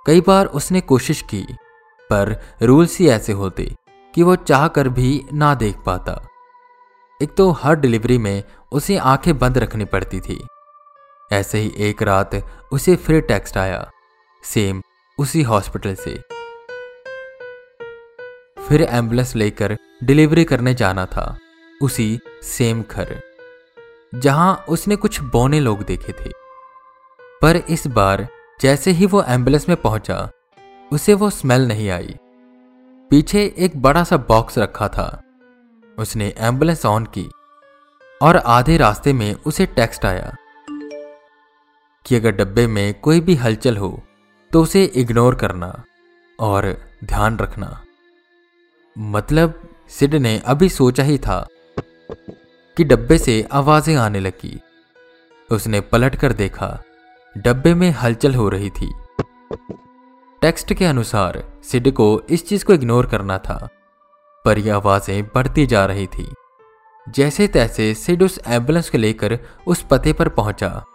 कई 0.07 0.21
बार 0.21 0.45
उसने 0.45 0.81
कोशिश 0.81 1.21
की, 1.21 1.41
पर 2.09 2.41
रूल्स 2.61 2.99
ही 2.99 3.09
ऐसे 3.09 3.33
होते 3.33 3.75
कि 4.15 4.23
वो 4.23 4.35
चाह 4.35 4.67
कर 4.67 4.89
भी 4.89 5.25
ना 5.33 5.55
देख 5.55 5.75
पाता। 5.85 6.27
एक 7.21 7.35
तो 7.35 7.51
हर 7.51 7.75
डिलीवरी 7.75 8.17
में 8.17 8.43
उसे 8.71 8.97
आँखें 8.97 9.37
बंद 9.37 9.57
रखनी 9.57 9.85
पड़ती 9.85 10.19
थी। 10.19 10.47
ऐसे 11.31 11.57
ही 11.57 11.73
एक 11.77 12.03
रात 12.03 12.35
उसे 12.71 12.95
फिर 12.95 13.21
टेक्स्ट 13.21 13.57
आया, 13.57 13.91
सेम 14.43 14.81
उसी 15.17 15.41
हॉस्पिटल 15.41 15.95
से। 15.95 16.15
फिर 18.63 18.81
एंबुलेंस 18.81 19.35
लेकर 19.35 19.77
डिलीवरी 20.03 20.43
करने 20.43 20.73
जाना 20.73 21.05
था, 21.05 21.37
उसी 21.81 22.19
सेम 22.43 22.83
घर। 22.91 23.21
जहाँ 24.13 24.65
उसने 24.69 24.95
कुछ 24.95 25.19
बौने 25.21 25.59
लोग 25.59 25.83
देखे 25.83 26.13
थे। 26.13 26.31
पर 27.41 27.55
इस 27.69 27.85
बार, 27.87 28.27
जैसे 28.61 28.91
ही 28.91 29.05
वो 29.05 29.21
एंबुलेंस 29.23 29.67
में 29.69 29.75
पहुँचा, 29.81 30.29
उसे 30.91 31.13
वो 31.13 31.29
स्मेल 31.29 31.67
नहीं 31.67 31.89
आई। 31.89 32.15
पीछे 33.11 33.43
एक 33.57 33.81
बड़ा 33.81 34.03
सा 34.03 34.17
बॉक्स 34.17 34.57
रखा 34.57 34.87
था। 34.87 35.21
उसने 35.97 36.33
एंबुलेंस 36.37 36.85
ऑन 36.85 37.05
की 37.05 37.29
और 38.21 38.37
आधे 38.37 38.77
रास्ते 38.77 39.13
में 39.13 39.33
उसे 39.45 39.65
टेक्स्ट 39.65 40.05
आया 40.05 40.35
कि 42.05 42.15
अगर 42.15 42.31
डब्बे 42.31 42.67
में 42.67 42.93
कोई 42.99 43.19
भी 43.19 43.35
हलचल 43.35 43.77
हो 43.77 44.01
तो 44.51 44.61
उसे 44.63 44.83
इग्नोर 44.83 45.35
करना 45.35 45.83
और 46.39 46.65
ध्यान 47.03 47.37
रखना। 47.37 47.81
मतलब 48.95 49.61
सिड 49.89 50.15
ने 50.15 50.37
अभी 50.45 50.69
सोचा 50.69 51.03
ही 51.03 51.17
था 51.17 51.47
कि 52.79 52.83
डब्बे 52.83 53.17
से 53.17 53.47
आवाज़ें 53.51 53.95
आने 53.95 54.19
लगी। 54.19 54.59
उसने 55.51 55.81
पलट 55.81 56.15
कर 56.15 56.33
देखा, 56.33 56.83
डब्बे 57.37 57.73
में 57.73 57.91
हलचल 57.91 58.35
हो 58.35 58.49
रही 58.49 58.69
थी। 58.69 58.91
टेक्स्ट 60.41 60.73
के 60.73 60.85
अनुसार, 60.85 61.43
सिड 61.63 61.91
को 61.91 62.21
इस 62.29 62.47
चीज़ 62.47 62.65
को 62.65 62.73
इग्नोर 62.73 63.05
करना 63.05 63.37
था, 63.37 63.69
पर 64.45 64.59
यह 64.59 64.75
आवाज़ें 64.75 65.23
बढ़ती 65.23 65.65
जा 65.65 65.85
रही 65.85 66.07
थी। 66.07 66.33
जैसे 67.09 67.47
तैसे 67.47 67.93
सिड 67.93 68.23
उस 68.23 68.39
एंबुलेंस 68.47 68.89
को 68.89 68.97
लेकर 68.97 69.39
उस 69.67 69.85
पते 69.91 70.13
पर 70.13 70.29
पहुँचा। 70.29 70.85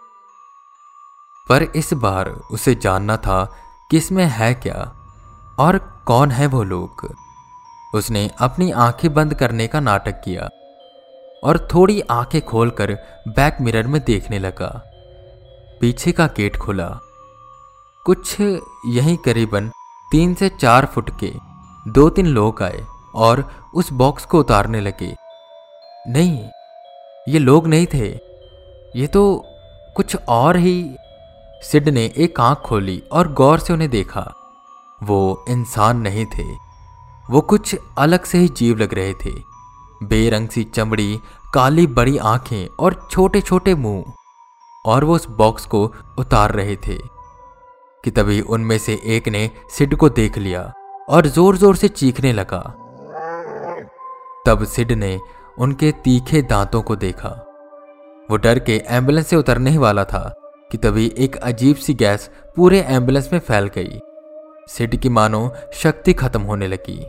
पर 1.49 1.63
इस 1.63 1.93
बार 1.93 2.29
उसे 2.29 2.75
जानना 2.75 3.17
था 3.17 3.45
कि 3.91 3.97
इसमें 3.97 4.25
है 4.25 4.53
क्या, 4.53 4.95
और 5.59 6.03
कौन 6.07 6.31
है 6.31 6.47
वो 6.47 6.63
लोग। 6.63 7.15
उसने 7.95 8.31
अपनी 8.39 8.71
आँखें 8.71 9.13
बंद 9.13 9.33
करने 9.33 9.67
का 9.67 9.79
नाटक 9.79 10.21
किया। 10.25 10.49
और 11.43 11.67
थोड़ी 11.73 12.01
आँखें 12.01 12.41
खोलकर 12.41 12.91
बैक 13.27 13.57
मिरर 13.61 13.87
में 13.87 14.01
देखने 14.03 14.39
लगा। 14.39 14.83
पीछे 15.81 16.11
का 16.11 16.27
गेट 16.27 16.57
खुला। 16.57 16.99
कुछ 18.05 18.39
यहीं 18.87 19.17
करीबन 19.17 19.71
तीन 20.11 20.33
से 20.33 20.49
चार 20.49 20.85
फुट 20.85 21.19
के 21.19 21.33
दो 21.87 22.09
तीन 22.09 22.27
लोग 22.27 22.63
आए 22.63 22.85
और 23.15 23.51
उस 23.73 23.91
बॉक्स 23.91 24.25
को 24.25 24.39
उतारने 24.39 24.81
लगे। 24.81 25.15
नहीं, 26.07 26.43
ये 27.27 27.39
लोग 27.39 27.67
नहीं 27.67 27.87
थे। 27.93 28.07
ये 28.95 29.07
तो 29.07 29.45
कुछ 29.95 30.15
और 30.15 30.57
ही 30.57 30.95
सिड 31.61 31.89
ने 31.89 32.13
एक 32.17 32.39
आँख 32.39 32.57
खोली 32.57 33.03
और 33.11 33.33
गौर 33.33 33.59
से 33.59 33.73
उन्हें 33.73 33.89
देखा। 33.89 34.33
वो 35.03 35.45
इंसान 35.49 35.97
नहीं 35.97 36.25
थे। 36.25 36.55
वो 37.29 37.41
कुछ 37.41 37.75
अलग 37.97 38.23
से 38.23 38.37
ही 38.37 38.47
जीव 38.47 38.77
लग 38.77 38.93
रहे 38.93 39.13
थे। 39.13 39.54
बेरंग 40.03 40.47
सी 40.49 40.63
चमड़ी, 40.65 41.19
काली 41.53 41.87
बड़ी 41.87 42.17
आँखें 42.17 42.67
और 42.79 43.07
छोटे 43.11 43.41
छोटे 43.41 43.75
मुँह। 43.75 44.13
और 44.85 45.03
वो 45.03 45.15
उस 45.15 45.27
बॉक्स 45.29 45.65
को 45.65 45.83
उतार 46.19 46.51
रहे 46.51 46.75
थे 46.75 46.97
कि 48.03 48.11
तभी 48.11 48.41
उनमें 48.41 48.77
से 48.77 48.99
एक 49.05 49.27
ने 49.27 49.49
सिड 49.69 49.95
को 49.95 50.09
देख 50.09 50.37
लिया 50.37 50.61
और 51.09 51.27
ज़ोर 51.27 51.57
ज़ोर 51.57 51.75
से 51.75 51.87
चीखने 51.87 52.33
लगा। 52.33 52.59
तब 54.45 54.63
सिड 54.63 54.91
ने 54.91 55.19
उनके 55.59 55.91
तीखे 56.03 56.41
दांतों 56.41 56.81
को 56.81 56.95
देखा। 56.95 57.29
वो 58.31 58.37
डर 58.37 58.59
के 58.59 58.81
एंबुलेंस 58.87 59.27
से 59.27 59.35
उतरने 59.35 59.69
ही 59.69 59.77
वाला 59.77 60.03
था 60.03 60.23
कि 60.71 60.77
तभी 60.77 61.13
एक 61.17 61.35
अजीब 61.35 61.75
सी 61.75 61.93
गैस 61.93 62.29
पूरे 62.55 62.81
एंबुलेंस 62.81 63.29
में 63.33 63.39
फैल 63.39 63.69
गई। 63.75 63.99
सिड 64.67 64.95
की 64.95 65.09
मानो 65.09 65.51
शक्ति 65.73 66.13
खत्म 66.13 66.41
होने 66.41 66.67
लगी। 66.67 66.99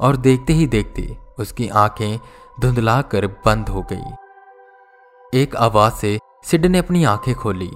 और 0.00 0.16
देखते 0.16 0.52
ही 0.52 0.66
देखते 0.66 1.02
उसकी 1.38 1.68
आँखें 1.68 2.18
धुंधला 2.60 3.00
कर 3.02 3.26
बंद 3.46 3.68
हो 3.68 3.82
गई। 3.92 5.38
एक 5.40 5.56
आवाज़ 5.56 5.94
से 5.94 6.18
सिड 6.44 6.66
ने 6.66 6.78
अपनी 6.78 7.04
आँखें 7.04 7.34
खोली। 7.34 7.70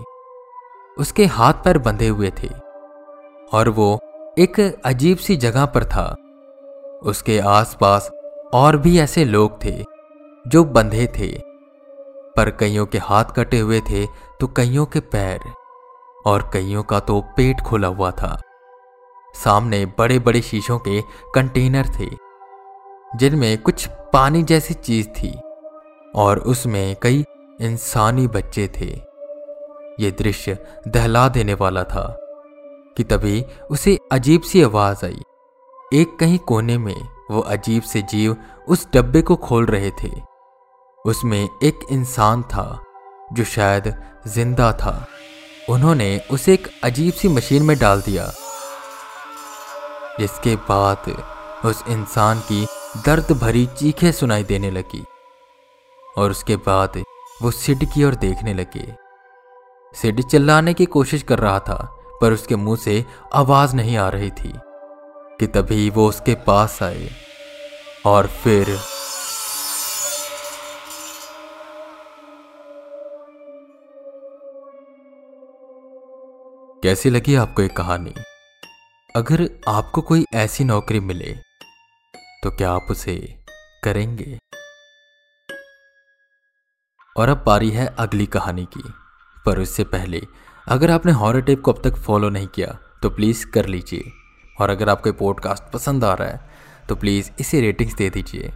उसके 0.97 1.27
हाथ 1.27 1.55
पैर 1.55 1.79
बंधे 1.79 2.09
हुए 2.09 2.31
थे 2.43 2.49
और 3.53 3.69
वो 3.69 3.99
एक 4.39 4.61
अजीब 4.85 5.19
सी 5.19 5.37
जगह 5.37 5.67
पर 5.67 5.85
था। 5.85 6.05
उसके 7.03 7.39
आसपास 7.41 8.11
और 8.55 8.77
भी 8.77 8.99
ऐसे 8.99 9.25
लोग 9.25 9.65
थे 9.65 9.85
जो 10.47 10.65
बंधे 10.65 11.07
थे, 11.19 11.29
पर 12.37 12.51
कईयों 12.51 12.87
के 12.87 12.99
हाथ 12.99 13.25
कटे 13.37 13.59
हुए 13.59 13.81
थे 13.81 14.07
तो 14.41 14.47
कईयों 14.47 14.87
के 14.87 15.01
पैर 15.01 15.41
और 16.27 16.51
कईयों 16.53 16.83
का 16.83 17.01
तो 17.01 17.21
पेट 17.37 17.61
खोला 17.61 17.89
हुआ 17.89 18.11
था। 18.11 18.41
सामने 19.35 19.85
बड़े 19.99 20.19
बड़े 20.19 20.41
शीशों 20.43 20.79
के 20.79 21.01
कंटेनर 21.35 21.89
थे। 21.99 22.09
जिनमें 23.17 23.59
कुछ 23.59 23.87
पानी 24.13 24.43
जैसी 24.43 24.75
चीज़ 24.75 25.09
थी 25.09 25.33
और 26.15 26.39
उसमें 26.39 26.97
कई 27.03 27.25
इंसानी 27.61 28.27
बच्चे 28.27 28.67
थे। 28.77 28.91
ये 30.01 30.11
दृश्य 30.11 30.57
दहला 30.89 31.29
देने 31.29 31.55
वाला 31.55 31.83
था 31.85 32.05
कि 32.97 33.05
तभी 33.05 33.45
उसे 33.71 33.99
अजीब 34.13 34.43
सी 34.43 34.63
आवाज़ 34.63 35.05
आई। 35.05 35.23
एक 35.93 36.17
कहीं 36.21 36.39
कोने 36.39 36.79
में 36.79 37.09
वो 37.31 37.41
अजीब 37.41 37.83
से 37.83 38.03
जीव 38.03 38.37
उस 38.69 38.87
डब्बे 38.95 39.23
को 39.23 39.37
खोल 39.39 39.67
रहे 39.67 39.91
थे। 40.03 40.11
उसमें 41.05 41.49
एक 41.63 41.87
इंसान 41.91 42.43
था 42.43 42.85
जो 43.33 43.45
शायद 43.45 43.95
ज़िंदा 44.27 44.73
था। 44.73 44.95
उन्होंने 45.69 46.21
उसे 46.31 46.55
एक 46.55 46.69
अजीब 46.85 47.13
सी 47.13 47.29
मशीन 47.29 47.63
में 47.63 47.77
डाल 47.79 48.01
दिया, 48.03 48.33
जिसके 50.21 50.55
बाद 50.69 51.11
उस 51.65 51.83
इंसान 51.89 52.41
की 52.43 52.67
दर्द 52.97 53.33
भरी 53.33 53.67
चीखें 53.67 54.13
सुनाई 54.13 54.45
देने 54.45 54.71
लगी 54.71 55.05
और 56.19 56.31
उसके 56.31 56.57
बाद 56.57 57.03
वो 57.43 57.51
सिड 57.51 57.85
की 57.85 58.05
ओर 58.05 58.15
देखने 58.15 58.55
लगे। 58.55 58.95
सिड 59.95 60.23
चिल्लाने 60.23 60.75
की 60.75 60.85
कोशिश 60.85 61.23
कर 61.23 61.39
रहा 61.39 61.59
था, 61.59 61.97
पर 62.21 62.33
उसके 62.33 62.57
मुँह 62.57 62.77
से 62.77 63.05
आवाज़ 63.35 63.77
नहीं 63.77 63.97
आ 63.97 64.09
रही 64.09 64.31
थी 64.31 64.53
कि 65.41 65.47
तभी 65.47 65.91
वो 65.91 66.09
उसके 66.09 66.35
पास 66.35 66.83
आए 66.83 67.11
और 68.07 68.27
फिर 68.27 68.79
कैसी 76.83 77.11
लगी 77.11 77.35
आपको 77.35 77.63
एक 77.63 77.77
कहानी? 77.77 78.15
अगर 79.17 79.61
आपको 79.69 80.01
कोई 80.01 80.27
ऐसी 80.35 80.65
नौकरी 80.65 81.01
मिले 81.01 81.52
तो 82.43 82.51
क्या 82.51 82.71
आप 82.73 82.87
उसे 82.91 83.45
करेंगे? 83.85 84.39
और 87.17 87.29
अब 87.29 87.43
पारी 87.47 87.71
है 87.71 87.87
अगली 87.99 88.27
कहानी 88.27 88.65
की। 88.65 88.83
पर 89.47 89.59
उससे 89.59 89.85
पहले, 89.85 90.23
अगर 90.69 90.91
आपने 90.91 91.13
हॉरर 91.13 91.41
टेप 91.41 91.61
को 91.61 91.73
अब 91.73 91.83
तक 91.85 91.97
फॉलो 91.97 92.29
नहीं 92.29 92.47
किया 92.47 92.79
तो 93.03 93.11
प्लीज़ 93.11 93.47
कर 93.47 93.67
लीजिए। 93.67 94.11
और 94.61 94.71
अगर 94.71 94.89
आपको 94.89 95.13
पॉडकास्ट 95.13 95.73
पसंद 95.73 96.05
आ 96.05 96.15
रहा 96.15 96.29
है 96.29 96.51
तो 96.89 96.95
प्लीज़ 96.95 97.31
इसे 97.41 97.61
रेटिंग्स 97.61 97.95
दे 97.95 98.11
दीजिए। 98.11 98.55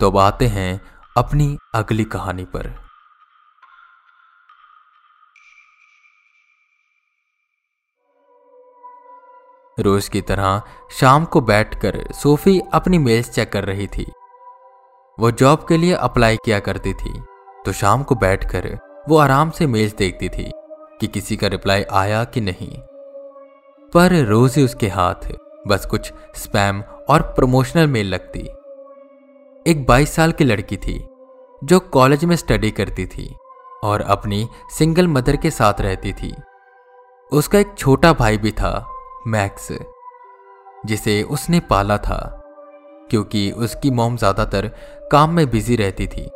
तो 0.00 0.10
अब 0.10 0.18
आते 0.18 0.46
हैं 0.46 0.80
अपनी 1.16 1.58
अगली 1.74 2.04
कहानी 2.04 2.44
पर। 2.44 2.91
रोज 9.78 10.08
की 10.08 10.20
तरह 10.20 10.62
शाम 10.90 11.24
को 11.24 11.40
बैठकर 11.40 11.98
सोफी 12.12 12.60
अपनी 12.72 12.98
मेल्स 12.98 13.30
चेक 13.30 13.52
कर 13.52 13.64
रही 13.64 13.86
थी। 13.86 14.06
वो 15.18 15.30
जॉब 15.30 15.64
के 15.68 15.76
लिए 15.76 15.94
अप्लाई 15.94 16.36
किया 16.36 16.58
करती 16.60 16.92
थी 16.94 17.12
तो 17.64 17.72
शाम 17.72 18.02
को 18.02 18.14
बैठकर 18.14 18.78
वो 19.08 19.18
आराम 19.18 19.50
से 19.50 19.66
मेल्स 19.66 19.94
देखती 19.94 20.28
थी 20.28 20.50
कि 21.00 21.06
किसी 21.06 21.36
का 21.36 21.46
रिप्लाई 21.46 21.82
आया 21.92 22.24
कि 22.24 22.40
नहीं। 22.40 22.78
पर 23.92 24.14
रोज 24.24 24.56
ही 24.56 24.64
उसके 24.64 24.88
हाथ 24.88 25.28
बस 25.68 25.86
कुछ 25.86 26.12
स्पैम 26.36 26.82
और 27.10 27.22
प्रमोशनल 27.36 27.86
मेल 27.86 28.06
लगती। 28.06 28.40
एक 29.66 29.84
22 29.86 30.14
साल 30.14 30.32
की 30.32 30.44
लड़की 30.44 30.76
थी, 30.76 30.98
जो 31.64 31.78
कॉलेज 31.92 32.24
में 32.24 32.36
स्टडी 32.36 32.70
करती 32.70 33.06
थी 33.06 33.34
और 33.84 34.00
अपनी 34.00 34.48
सिंगल 34.70 35.08
मदर 35.08 35.36
के 35.36 35.50
साथ 35.50 35.80
रहती 35.80 36.12
थी। 36.12 36.34
उसका 37.32 37.58
एक 37.58 37.74
छोटा 37.78 38.12
भाई 38.12 38.38
भी 38.38 38.50
था 38.50 38.72
मैक्स 39.26 39.68
जिसे 40.84 41.22
उसने 41.22 41.60
पाला 41.60 41.96
था, 41.98 42.18
क्योंकि 43.10 43.50
उसकी 43.50 43.90
मोम 43.90 44.16
ज़्यादातर 44.16 44.70
काम 45.12 45.34
में 45.34 45.48
बिज़ी 45.50 45.76
रहती 45.76 46.06
थी 46.06 46.28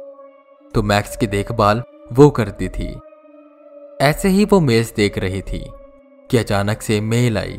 तो 0.75 0.83
मैक्स 0.83 1.17
की 1.17 1.27
देखभाल 1.27 1.83
वो 2.13 2.29
करती 2.31 2.69
थी। 2.69 2.89
ऐसे 4.01 4.29
ही 4.29 4.45
वो 4.45 4.61
मेज 4.61 4.93
देख 4.97 5.19
रही 5.19 5.41
थी 5.43 5.65
कि 6.31 6.39
अचानक 6.39 6.83
से 6.83 7.01
मेल 7.03 7.39
आई। 7.39 7.59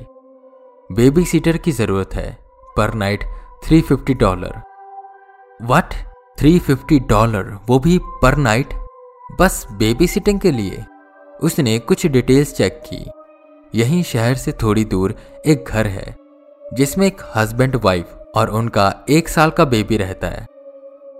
बेबी 0.89 1.25
सीटर 1.25 1.57
की 1.57 1.71
ज़रूरत 1.71 2.13
है, 2.15 2.37
पर 2.77 2.93
नाइट 2.93 3.23
350 3.63 4.13
डॉलर। 4.13 4.61
वट? 5.63 5.93
350 6.37 6.99
डॉलर? 7.09 7.57
वो 7.67 7.79
भी 7.79 7.99
पर 8.21 8.35
नाइट? 8.37 8.73
बस 9.39 9.65
बेबी 9.73 10.07
सिटिंग 10.07 10.39
के 10.39 10.51
लिए। 10.51 10.83
उसने 11.39 11.77
कुछ 11.79 12.05
डिटेल्स 12.07 12.53
चेक 12.53 12.81
की। 12.85 13.05
यहीं 13.75 14.01
शहर 14.03 14.35
से 14.35 14.51
थोड़ी 14.61 14.83
दूर 14.85 15.15
एक 15.45 15.65
घर 15.67 15.87
है 15.87 16.15
जिसमें 16.73 17.05
एक 17.07 17.21
हस्बैंड 17.35 17.75
वाइफ 17.83 18.15
और 18.35 18.49
उनका 18.49 18.93
एक 19.09 19.29
साल 19.29 19.49
का 19.49 19.65
बेबी 19.65 19.97
रहता 19.97 20.27
है। 20.27 20.45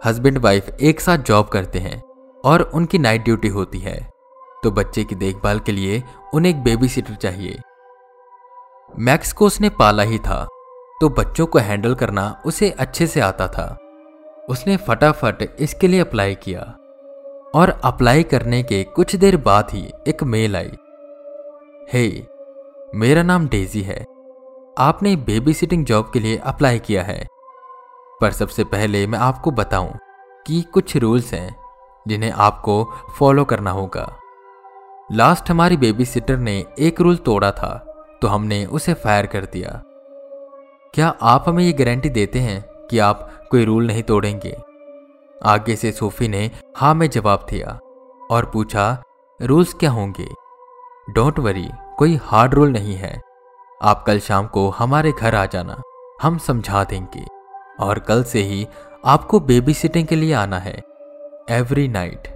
हस्बैंड 0.06 0.38
वाइफ 0.38 0.70
एक 0.82 1.02
साथ 1.02 1.18
जॉब 1.18 1.48
करते 1.48 1.80
हैं 1.80 2.02
और 2.44 2.62
उनकी 2.62 2.98
नाइट 2.98 3.24
ड्यूटी 3.24 3.48
होती 3.48 3.80
है 3.80 3.98
तो 4.64 4.72
बच्चे 4.72 5.04
की 5.04 5.16
देखभाल 5.16 5.60
के 5.60 5.72
लिए 5.72 6.04
उन्हें 6.34 6.52
एक 6.52 6.64
बेबी 6.64 6.88
सीटर 6.88 7.16
चाहिए। 7.16 7.60
मैक्स 8.94 9.34
को 9.34 9.46
उसने 9.46 9.70
पाला 9.70 10.04
ही 10.04 10.20
था 10.20 10.48
तो 11.02 11.10
बच्चों 11.10 11.46
को 11.46 11.60
हैंडल 11.60 11.96
करना 11.96 12.42
उसे 12.46 12.70
अच्छे 12.70 13.08
से 13.08 13.20
आता 13.20 13.48
था। 13.48 13.78
उसने 14.50 14.78
फटाफट 14.78 15.44
इसके 15.60 15.88
लिए 15.88 16.00
अप्लाई 16.00 16.36
किया 16.36 16.62
और 17.56 17.80
अप्लाई 17.84 18.24
करने 18.24 18.62
के 18.64 18.84
कुछ 18.86 19.16
देर 19.16 19.38
बाद 19.38 19.68
ही 19.72 19.88
एक 20.08 20.24
मेल 20.24 20.56
आई। 20.56 20.72
हे 21.94 22.10
hey, 22.10 22.24
मेरा 22.96 23.24
नाम 23.24 23.48
डेजी 23.48 23.82
है। 23.82 24.00
आपने 24.78 25.16
बेबी 25.16 25.54
सिटिंग 25.54 25.86
जॉब 25.86 26.10
के 26.14 26.20
लिए 26.20 26.38
अप्लाई 26.38 26.80
किया 26.80 27.04
है। 27.04 27.26
पर 28.22 28.32
सबसे 28.32 28.64
पहले 28.64 29.06
मैं 29.08 29.20
आपको 29.20 29.52
बताऊँ 29.52 29.98
कि 30.46 30.62
कुछ 30.62 30.96
रूल्स 30.98 31.34
हैं 31.34 31.56
जिन्हें 32.08 32.32
आपको 32.32 32.84
फॉलो 33.20 33.46
करना 33.46 33.72
होगा। 33.72 34.08
लास्ट 35.12 35.50
हमारी 35.50 35.78
बेबी 35.78 36.06
सिटर 36.06 36.38
ने 36.38 36.66
एक 36.80 37.02
रूल 37.02 37.18
तोड़ा 37.18 37.52
था 37.52 37.74
तो 38.22 38.28
हमने 38.28 38.66
उसे 38.66 38.94
फायर 38.94 39.26
कर 39.26 39.46
दिया। 39.46 39.82
क्या 40.94 41.14
आप 41.22 41.46
हमें 41.48 41.64
ये 41.64 41.74
गारंटी 41.74 42.10
देते 42.10 42.40
हैं 42.40 42.62
कि 42.88 43.00
आप 43.00 43.30
कोई 43.52 43.66
रूल 43.66 43.88
नहीं 43.88 44.04
तोड़ेंगे? 44.04 44.58
आगे 45.46 45.76
से 45.76 45.92
सोफी 45.92 46.28
ने 46.28 46.50
हाँ 46.78 46.96
में 46.96 47.10
जवाब 47.10 47.46
दिया 47.50 47.80
और 48.32 48.50
पूछा, 48.54 49.04
रूल्स 49.40 49.74
क्या 49.74 49.92
होंगे? 49.92 50.30
डोंट 51.10 51.40
वरी 51.40 51.70
कोई 51.98 52.16
हार्ड 52.24 52.54
रूल 52.54 52.70
नहीं 52.70 52.96
है। 52.96 53.22
आप 53.82 54.04
कल 54.08 54.20
शाम 54.20 54.48
को 54.48 54.70
हमारे 54.70 55.12
घर 55.12 55.36
आ 55.36 55.46
जाना, 55.46 55.82
हम 56.22 56.38
समझा 56.38 56.84
देंगे। 56.84 57.26
और 57.80 58.00
कल 58.00 58.24
से 58.24 58.42
ही 58.42 58.68
आपको 59.06 59.40
बेबी 59.40 59.74
सिटिंग 59.74 60.08
के 60.08 60.16
लिए 60.16 60.34
आना 60.34 60.60
है 60.60 60.82
एवरी 61.50 61.88
नाइट 61.88 62.28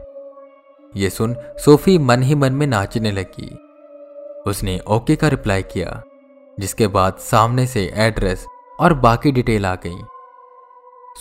ये 0.96 1.10
सुन 1.10 1.36
सोफी 1.66 1.98
मन 1.98 2.24
ही 2.24 2.36
मन 2.36 2.54
में 2.54 2.68
नाचने 2.68 3.12
लगी। 3.12 3.50
उसने 4.48 4.80
ओके 4.88 5.16
का 5.16 5.28
रिप्लाई 5.28 5.64
किया, 5.64 6.02
जिसके 6.60 6.88
बाद 6.88 7.18
सामने 7.20 7.66
से 7.68 7.92
एड्रेस 7.96 8.46
और 8.80 8.94
बाकी 8.94 9.32
डिटेल 9.32 9.66
आ 9.66 9.76
गई। 9.76 10.02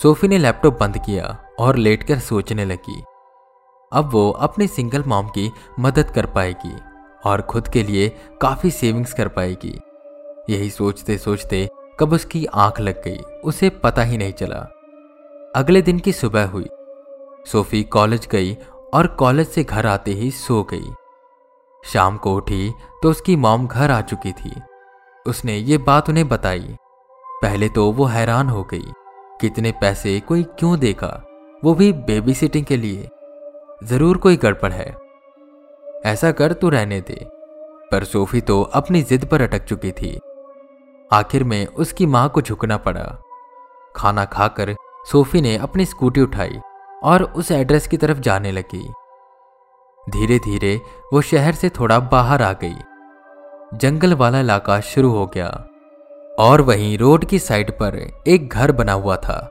सोफी 0.01 0.27
ने 0.27 0.37
लैपटॉप 0.37 0.79
बंद 0.79 0.97
किया 0.97 1.37
और 1.59 1.75
लेटकर 1.75 2.19
सोचने 2.19 2.65
लगी। 2.65 3.03
अब 3.91 4.09
वो 4.13 4.29
अपनी 4.31 4.67
सिंगल 4.67 5.03
मॉम 5.07 5.27
की 5.27 5.51
मदद 5.79 6.11
कर 6.11 6.25
पाएगी। 6.25 6.75
और 7.25 7.41
खुद 7.41 7.67
के 7.67 7.83
लिए 7.83 8.09
काफ़ी 8.41 8.71
सेविंग्स 8.71 9.13
कर 9.13 9.27
पाएगी। 9.27 9.79
यही 10.49 10.69
सोचते 10.69 11.17
सोचते 11.17 11.67
कब 11.99 12.13
उसकी 12.13 12.45
आँख 12.45 12.79
लग 12.79 13.01
गई, 13.03 13.17
उसे 13.43 13.69
पता 13.83 14.03
ही 14.03 14.17
नहीं 14.17 14.33
चला। 14.33 14.59
अगले 15.55 15.81
दिन 15.81 15.99
की 15.99 16.11
सुबह 16.13 16.45
हुई। 16.45 16.69
सोफी 17.45 17.83
कॉलेज 17.83 18.27
गई 18.31 18.57
और 18.93 19.07
कॉलेज 19.09 19.47
से 19.47 19.63
घर 19.63 19.85
आते 19.85 20.11
ही 20.11 20.31
सो 20.31 20.61
गई। 20.63 20.91
शाम 21.83 22.17
को 22.17 22.35
उठी 22.35 22.69
तो 23.03 23.09
उसकी 23.09 23.35
मॉम 23.35 23.67
घर 23.67 23.91
आ 23.91 24.01
चुकी 24.01 24.31
थी। 24.31 24.51
उसने 25.25 25.55
ये 25.55 25.77
बात 25.77 26.09
उन्हें 26.09 26.27
बताई। 26.27 26.75
पहले 27.41 27.69
तो 27.69 27.91
वो 27.91 28.05
हैरान 28.05 28.49
हो 28.49 28.63
गई, 28.63 28.91
कितने 29.41 29.71
पैसे 29.71 30.19
कोई 30.19 30.43
क्यों 30.59 30.77
देगा? 30.79 31.23
वो 31.63 31.73
भी 31.73 31.91
बेबी 31.93 32.33
सिटिंग 32.33 32.65
के 32.65 32.77
लिए। 32.77 33.09
ज़रूर 33.83 34.17
कोई 34.17 34.37
गड़बड़ 34.37 34.71
है। 34.71 34.95
ऐसा 36.05 36.31
कर 36.31 36.53
तो 36.53 36.69
रहने 36.69 37.01
दे। 37.01 37.27
पर 37.91 38.03
सोफी 38.03 38.41
तो 38.41 38.61
अपनी 38.61 39.01
जिद 39.01 39.25
पर 39.25 39.41
अटक 39.41 39.65
चुकी 39.65 39.91
थी। 39.91 40.19
आखिर 41.13 41.43
में 41.43 41.67
उसकी 41.67 42.05
माँ 42.05 42.29
को 42.29 42.41
झुकना 42.41 42.77
पड़ा। 42.77 43.21
खाना 43.95 44.25
खाकर 44.25 44.75
सोफी 45.11 45.41
ने 45.41 45.57
अपनी 45.57 45.85
स्कूटी 45.85 46.21
उठाई 46.21 46.59
और 47.03 47.23
उस 47.23 47.51
एड्रेस 47.51 47.87
की 47.87 47.97
तरफ़ 47.97 48.17
जाने 48.17 48.51
लगी। 48.51 48.93
धीरे 50.09 50.39
धीरे 50.39 50.81
वो 51.13 51.21
शहर 51.21 51.53
से 51.53 51.69
थोड़ा 51.69 51.99
बाहर 51.99 52.41
आ 52.41 52.53
गई। 52.53 52.75
जंगल 53.73 54.13
वाला 54.13 54.39
इलाका 54.39 54.79
शुरू 54.79 55.11
हो 55.11 55.27
गया 55.27 55.65
और 56.39 56.61
वहीं 56.61 56.97
रोड 56.97 57.25
की 57.25 57.39
साइड 57.39 57.71
पर 57.71 58.23
एक 58.27 58.49
घर 58.49 58.71
बना 58.71 58.93
हुआ 58.93 59.15
था। 59.15 59.49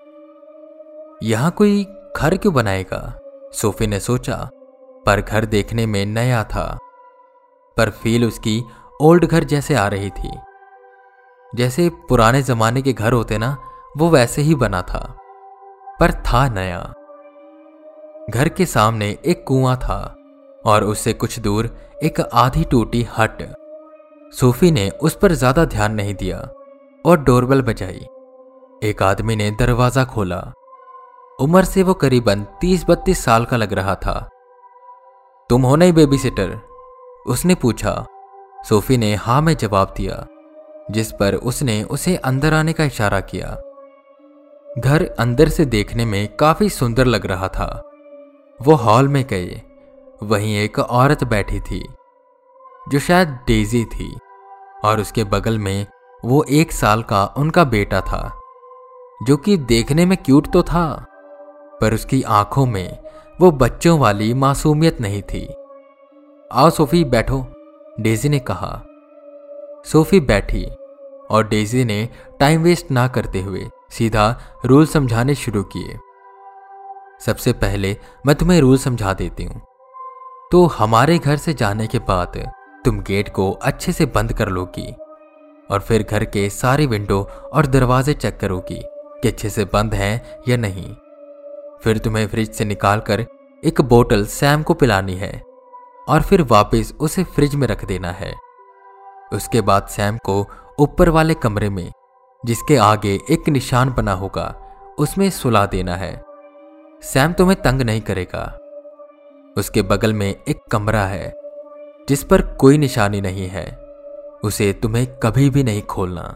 यहाँ 1.23 1.51
कोई 1.51 1.85
घर 2.17 2.37
क्यों 2.37 2.55
बनाएगा? 2.55 3.21
सोफी 3.53 3.87
ने 3.87 4.01
सोचा 4.01 4.51
पर 5.07 5.21
घर 5.21 5.45
देखने 5.45 5.87
में 5.87 6.05
नया 6.07 6.43
था। 6.45 6.67
पर 7.77 7.91
फील 7.93 8.25
उसकी 8.25 8.63
ओल्ड 9.01 9.25
घर 9.25 9.45
जैसे 9.45 9.75
आ 9.75 9.87
रही 9.89 10.11
थी। 10.11 10.31
जैसे 11.53 11.89
पुराने 12.09 12.43
जमाने 12.43 12.83
के 12.83 12.93
घर 12.93 13.13
होते 13.13 13.39
ना, 13.39 13.57
वो 13.97 14.09
वैसे 14.11 14.43
ही 14.43 14.55
बना 14.55 14.83
था। 14.83 15.03
पर 16.01 16.13
था 16.13 16.49
नया। 16.49 16.81
घर 18.31 18.49
के 18.49 18.67
सामने 18.67 19.09
एक 19.27 19.45
कुआँ 19.49 19.77
था 19.77 19.99
और 20.67 20.85
उससे 20.85 21.13
कुछ 21.13 21.39
दूर 21.39 21.71
एक 22.03 22.21
आधी 22.21 22.65
टूटी 22.65 23.07
हट। 23.19 23.43
सोफी 24.35 24.71
ने 24.71 24.89
उस 24.91 25.17
पर 25.17 25.33
ज़्यादा 25.33 25.65
ध्यान 25.65 25.95
नहीं 25.95 26.15
दिया 26.15 26.39
और 27.05 27.23
डोरबेल 27.25 27.63
बजाई। 27.63 28.07
एक 28.83 29.03
आदमी 29.03 29.37
ने 29.37 29.51
दरवाज़ा 29.51 30.05
खोला। 30.05 30.41
उम्र 31.39 31.65
से 31.65 31.83
वो 31.83 31.95
करीबन 31.95 32.45
तीस 32.61 32.85
बत्तीस 32.89 33.25
साल 33.25 33.45
का 33.45 33.57
लग 33.57 33.73
रहा 33.73 33.95
था। 33.95 34.29
तुम 35.51 35.63
हो 35.63 35.77
नहीं 35.77 35.93
बेबी 35.93 36.19
सिटर 36.19 36.61
उसने 37.27 37.55
पूछा। 37.55 38.07
सोफी 38.69 38.97
ने 38.97 39.15
हाँ 39.15 39.43
में 39.43 39.57
जवाब 39.57 39.95
दिया, 39.97 40.27
जिस 40.91 41.13
पर 41.13 41.35
उसने 41.35 41.83
उसे 41.83 42.17
अंदर 42.17 42.55
आने 42.55 42.73
का 42.73 42.85
इशारा 42.85 43.21
किया। 43.21 43.49
घर 44.79 45.07
अंदर 45.19 45.49
से 45.49 45.65
देखने 45.65 46.05
में 46.05 46.37
काफ़ी 46.37 46.69
सुंदर 46.69 47.05
लग 47.05 47.27
रहा 47.27 47.49
था। 47.49 47.91
वो 48.63 48.75
हॉल 48.75 49.09
में 49.09 49.25
गए। 49.25 49.63
वहीं 50.23 50.57
एक 50.57 50.79
औरत 50.79 51.25
बैठी 51.25 51.61
थी, 51.61 51.89
जो 52.89 52.99
शायद 52.99 53.29
डेजी 53.29 53.85
थी, 53.85 54.19
और 54.85 55.01
उसके 55.01 55.25
बगल 55.25 55.59
में 55.59 55.87
वो 56.25 56.45
एक 56.51 56.73
साल 56.73 57.03
का 57.03 57.35
उनका 57.37 57.65
बेटा 57.65 58.01
था, 58.01 58.41
जो 59.23 59.37
कि 59.37 59.57
देखने 59.57 60.07
में 60.07 60.19
क्यूट 60.25 60.53
तो 60.53 60.63
था, 60.63 61.07
पर 61.81 61.95
उसकी 61.95 62.23
आँखों 62.23 62.67
में 62.67 63.10
वो 63.41 63.51
बच्चों 63.51 63.99
वाली 63.99 64.35
मासूमियत 64.35 65.01
नहीं 65.01 65.23
थी। 65.23 65.55
आओ 66.53 66.71
सोफी, 66.71 67.05
बैठो, 67.05 67.47
डेजी 68.01 68.29
ने 68.29 68.39
कहा। 68.39 68.83
सोफी 69.85 70.21
बैठी 70.21 70.65
और 71.31 71.49
डेजी 71.49 71.85
ने 71.85 72.09
टाइम 72.41 72.63
वेस्ट 72.63 72.91
ना 72.91 73.09
करते 73.09 73.41
हुए 73.41 73.67
सीधा 73.91 74.39
रूल 74.67 74.87
समझाने 74.87 75.35
शुरू 75.35 75.63
किए। 75.63 75.99
सबसे 77.21 77.53
पहले 77.53 77.97
मैं 78.27 78.37
तुम्हें 78.37 78.61
रूल 78.61 78.79
समझा 78.79 79.15
देती 79.15 79.45
हूँ। 79.45 79.61
तो 80.53 80.67
हमारे 80.67 81.19
घर 81.19 81.37
से 81.37 81.55
जाने 81.55 81.87
के 81.87 81.99
बाद 81.99 82.53
तुम 82.85 83.01
गेट 83.01 83.29
को 83.29 83.53
अच्छे 83.53 83.93
से 83.93 84.07
बंद 84.07 84.33
कर 84.33 84.49
लोगी 84.49 84.93
और 85.71 85.81
फिर 85.81 86.07
घर 86.11 86.25
के 86.25 86.51
सारे 86.51 86.87
विंडो 86.87 87.29
और 87.53 87.67
दरवाजे 87.67 88.15
चेक 88.15 88.41
करोगी 88.41 88.83
कि 89.23 89.29
अच्छे 89.29 89.51
से 89.51 89.65
बंद 89.65 89.95
हैं 89.95 90.41
या 90.49 90.57
नहीं। 90.57 90.95
फिर 91.85 91.99
तुम्हें 91.99 92.27
फ्रिज 92.29 92.53
से 92.53 92.65
निकालकर 92.65 93.21
एक 93.65 93.81
बोतल 93.81 94.25
सैम 94.27 94.63
को 94.63 94.75
पिलानी 94.75 95.15
है 95.15 95.43
और 96.09 96.23
फिर 96.23 96.43
वापस 96.43 96.93
उसे 97.01 97.25
फ्रिज 97.25 97.55
में 97.55 97.67
रख 97.69 97.85
देना 97.85 98.11
है। 98.11 98.35
उसके 99.33 99.61
बाद 99.61 99.87
सैम 99.87 100.17
को 100.17 100.47
ऊपर 100.79 101.09
वाले 101.09 101.35
कमरे 101.35 101.69
में, 101.71 101.93
जिसके 102.47 102.77
आगे 102.77 103.19
एक 103.31 103.49
निशान 103.49 103.91
बना 103.91 104.13
होगा, 104.13 104.55
उसमें 104.99 105.31
सुला 105.31 105.67
देना 105.67 105.97
है। 105.97 106.25
सैम 107.03 107.33
तुम्हें 107.33 107.63
तंग 107.63 107.83
नहीं 107.83 108.01
करेगा। 108.01 108.45
उसके 109.57 109.83
बगल 109.83 110.13
में 110.13 110.29
एक 110.29 110.61
कमरा 110.73 111.05
है, 111.05 111.33
जिस 112.09 112.25
पर 112.25 112.43
कोई 112.43 112.79
निशानी 112.79 113.21
नहीं 113.21 113.49
है। 113.49 113.67
उसे 114.45 114.73
तुम्हें 114.73 115.07
कभी 115.17 115.51
भी 115.51 115.63
नहीं 115.63 115.83
खोलना, 115.83 116.35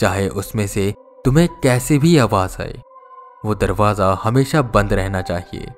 चाहे 0.00 0.28
उसमें 0.28 0.66
से 0.66 0.94
तुम्हें 1.24 1.48
कैसे 1.62 1.98
भी 1.98 2.18
आवाज़ 2.18 2.62
आए। 2.62 2.80
वो 3.48 3.54
दरवाज़ा 3.56 4.12
हमेशा 4.22 4.62
बंद 4.70 4.92
रहना 4.92 5.22
चाहिए। 5.22 5.72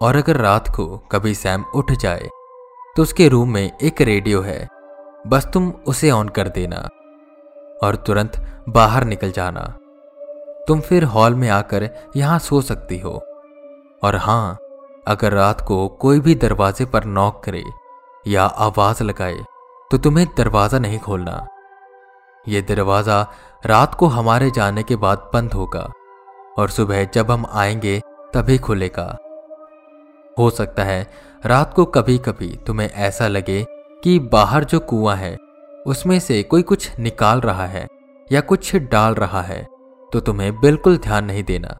और 0.00 0.16
अगर 0.16 0.36
रात 0.38 0.68
को 0.76 0.86
कभी 1.12 1.34
सैम 1.36 1.64
उठ 1.74 1.92
जाए 1.94 2.28
तो 2.96 3.02
उसके 3.02 3.28
रूम 3.28 3.52
में 3.52 3.70
एक 3.78 4.00
रेडियो 4.02 4.40
है। 4.42 4.66
बस 5.26 5.48
तुम 5.54 5.72
उसे 5.88 6.10
ऑन 6.10 6.28
कर 6.30 6.48
देना 6.50 6.76
और 7.82 7.96
तुरंत 8.06 8.36
बाहर 8.68 9.04
निकल 9.04 9.30
जाना। 9.32 9.62
तुम 10.68 10.80
फिर 10.80 11.04
हॉल 11.06 11.34
में 11.34 11.48
आकर 11.50 11.88
यहाँ 12.16 12.38
सो 12.40 12.60
सकती 12.62 12.98
हो। 12.98 13.12
और 14.02 14.16
हाँ, 14.18 14.58
अगर 15.08 15.32
रात 15.32 15.60
को 15.60 15.86
कोई 16.00 16.20
भी 16.20 16.34
दरवाजे 16.36 16.84
पर 16.86 17.04
नॉक 17.06 17.42
करे 17.44 17.64
या 18.24 18.44
आवाज़ 18.44 19.02
लगाए 19.02 19.44
तो 19.90 19.98
तुम्हें 19.98 20.26
दरवाज़ा 20.38 20.78
नहीं 20.78 20.98
खोलना। 21.00 21.46
यह 22.44 22.64
दरवाज़ा 22.68 23.20
रात 23.64 23.94
को 23.94 24.06
हमारे 24.08 24.50
जाने 24.50 24.82
के 24.82 24.96
बाद 24.98 25.30
बंद 25.34 25.52
होगा। 25.52 25.90
और 26.58 26.68
सुबह 26.68 27.04
जब 27.04 27.30
हम 27.30 27.46
आएँगे, 27.52 28.00
तभी 28.34 28.58
खुलेगा। 28.58 29.06
हो 30.38 30.50
सकता 30.50 30.84
है, 30.84 31.06
रात 31.46 31.74
को 31.74 31.84
कभी 31.84 32.18
कभी 32.18 32.58
तुम्हें 32.66 32.90
ऐसा 32.90 33.28
लगे 33.28 33.64
कि 34.04 34.18
बाहर 34.32 34.64
जो 34.64 34.80
कुआँ 34.80 35.16
है, 35.16 35.36
उसमें 35.86 36.18
से 36.20 36.42
कोई 36.42 36.62
कुछ 36.62 36.98
निकाल 36.98 37.40
रहा 37.40 37.66
है 37.66 37.86
या 38.32 38.40
कुछ 38.40 38.74
डाल 38.76 39.14
रहा 39.14 39.42
है 39.42 39.62
तो 40.12 40.20
तुम्हें 40.20 40.60
बिल्कुल 40.60 40.96
ध्यान 40.98 41.24
नहीं 41.24 41.44
देना। 41.44 41.76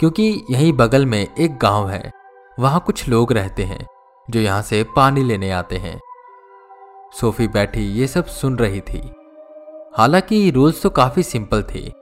क्योंकि 0.00 0.44
यही 0.50 0.72
बगल 0.72 1.06
में 1.06 1.26
एक 1.38 1.58
गाँव 1.58 1.88
है, 1.90 2.10
वहाँ 2.58 2.82
कुछ 2.86 3.08
लोग 3.08 3.32
रहते 3.32 3.64
हैं, 3.64 3.86
जो 4.30 4.40
यहाँ 4.40 4.62
से 4.62 4.82
पानी 4.96 5.22
लेने 5.22 5.50
आते 5.50 5.76
हैं। 5.76 6.00
सोफी 7.20 7.48
बैठी 7.48 7.80
ये 7.80 8.06
सब 8.06 8.26
सुन 8.26 8.56
रही 8.56 8.80
थी। 8.80 9.00
हालाँकि 9.98 10.50
रूल्स 10.50 10.82
तो 10.82 10.90
काफ़ी 10.90 11.22
सिंपल 11.22 11.62
थे 11.74 11.92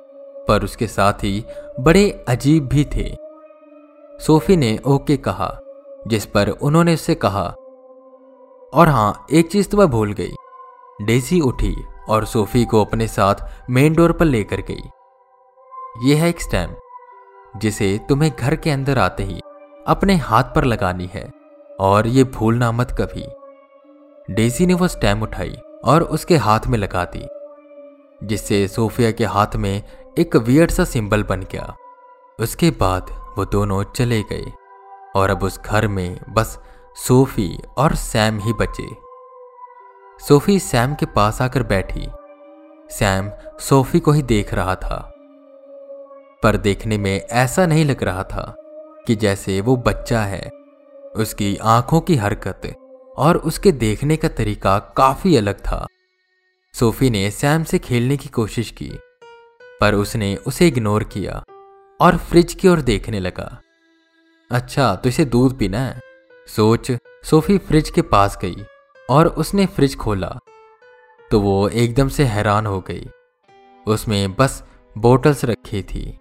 पर 0.49 0.65
उसके 0.65 0.87
साथ 0.87 1.13
ही 1.13 1.45
बड़े 1.81 2.25
अजीब 2.29 2.69
भी 2.69 2.85
थे। 2.85 3.17
सोफी 4.19 4.57
ने 4.57 4.79
ओके 4.87 5.17
कहा, 5.17 5.51
जिस 6.07 6.27
पर 6.27 6.49
उन्होंने 6.49 6.95
उससे 6.95 7.15
कहा, 7.15 7.45
और 8.73 8.89
हाँ, 8.89 9.27
एक 9.33 9.51
चीज़ 9.51 9.69
तो 9.69 9.77
मैं 9.77 9.87
भूल 9.87 10.13
गई। 10.13 10.35
डेजी 11.03 11.41
उठी 11.41 11.75
और 12.09 12.25
सोफी 12.25 12.65
को 12.65 12.85
अपने 12.85 13.07
साथ 13.09 13.35
मेन 13.71 13.95
डोर 13.95 14.13
पर 14.13 14.25
लेकर 14.25 14.61
गई। 14.61 14.83
यह 16.03 16.23
है 16.23 16.29
एक 16.29 16.41
स्टैम्प, 16.41 16.79
जिसे 17.57 17.99
तुम्हें 18.09 18.33
घर 18.39 18.57
के 18.57 18.71
अंदर 18.71 18.99
आते 18.99 19.23
ही 19.23 19.41
अपने 19.87 20.17
हाथ 20.17 20.45
पर 20.45 20.65
लगानी 20.65 21.11
है, 21.15 21.31
और 21.81 22.07
ये 22.07 22.25
भूलना 22.25 22.73
मत 22.73 22.97
कभी। 23.01 23.27
डेजी 24.35 24.67
ने 24.67 24.75
वो 24.75 24.89
स्टैम्प 24.89 25.23
उठाई 25.23 25.57
और 25.85 26.03
उसके 26.03 26.37
हाथ 26.37 26.67
में 26.67 26.79
लगा 26.79 27.05
दी, 27.05 27.27
जिससे 28.27 28.67
सोफिया 28.69 29.11
के 29.11 29.25
हाथ 29.25 29.57
में 29.57 29.83
एक 30.19 30.37
वियर्ड 30.37 30.71
सा 30.71 30.85
सिंबल 30.85 31.23
बन 31.23 31.41
गया। 31.41 31.77
उसके 32.41 32.71
बाद 32.71 33.07
वो 33.39 33.45
दोनों 33.45 33.85
चले 33.85 34.23
गए 34.23 34.53
और 35.17 35.31
अब 35.31 35.43
उस 35.43 35.61
घर 35.61 35.89
में 35.89 36.21
बस 36.29 36.59
सोफी 36.97 37.59
और 37.79 37.95
सैम 37.95 38.39
ही 38.39 38.53
बचे। 38.53 38.87
सोफी 40.25 40.59
सैम 40.59 40.95
के 40.95 41.07
पास 41.07 41.43
आकर 41.43 41.63
बैठी। 41.63 42.09
सैम 42.91 43.31
सोफी 43.59 44.01
को 44.01 44.13
ही 44.13 44.23
देख 44.23 44.55
रहा 44.55 44.75
था। 44.75 45.15
पर 46.43 46.57
देखने 46.57 46.99
में 46.99 47.21
ऐसा 47.21 47.67
नहीं 47.67 47.85
लग 47.85 48.03
रहा 48.03 48.23
था 48.23 48.57
कि 49.07 49.17
जैसे 49.17 49.61
वो 49.61 49.77
बच्चा 49.77 50.21
है। 50.21 50.51
उसकी 51.17 51.57
आँखों 51.57 52.01
की 52.01 52.17
हरकत 52.17 52.63
और 53.17 53.37
उसके 53.37 53.73
देखने 53.73 54.17
का 54.17 54.29
तरीका 54.29 54.79
काफ़ी 54.79 55.37
अलग 55.37 55.55
था। 55.55 55.87
सोफी 56.75 57.11
ने 57.11 57.31
सैम 57.31 57.65
से 57.65 57.79
खेलने 57.79 58.17
की 58.17 58.29
कोशिश 58.29 58.71
की। 58.71 58.99
पर 59.81 59.95
उसने 59.95 60.37
उसे 60.37 60.69
इग्नोर 60.69 61.05
किया 61.05 61.43
और 62.01 62.17
फ्रिज 62.17 62.55
की 62.55 62.69
ओर 62.69 62.81
देखने 62.81 63.21
लगा। 63.21 63.61
अच्छा 64.51 64.95
तो 64.95 65.09
इसे 65.09 65.25
दूध 65.25 65.59
पीना 65.59 65.79
है? 65.79 66.01
सोच, 66.47 66.93
सोफी 67.25 67.59
फ्रिज 67.59 67.91
के 67.91 68.03
पास 68.03 68.39
गई 68.43 68.65
और 69.11 69.27
उसने 69.27 69.67
फ्रिज 69.67 69.97
खोला। 69.97 70.39
तो 71.31 71.41
वो 71.41 71.69
एकदम 71.69 72.09
से 72.09 72.25
हैरान 72.25 72.67
हो 72.67 72.81
गई। 72.81 73.09
उसमें 73.87 74.35
बस 74.35 74.63
बोटल्स 74.99 75.45
रखी 75.45 75.83
थी। 75.83 76.19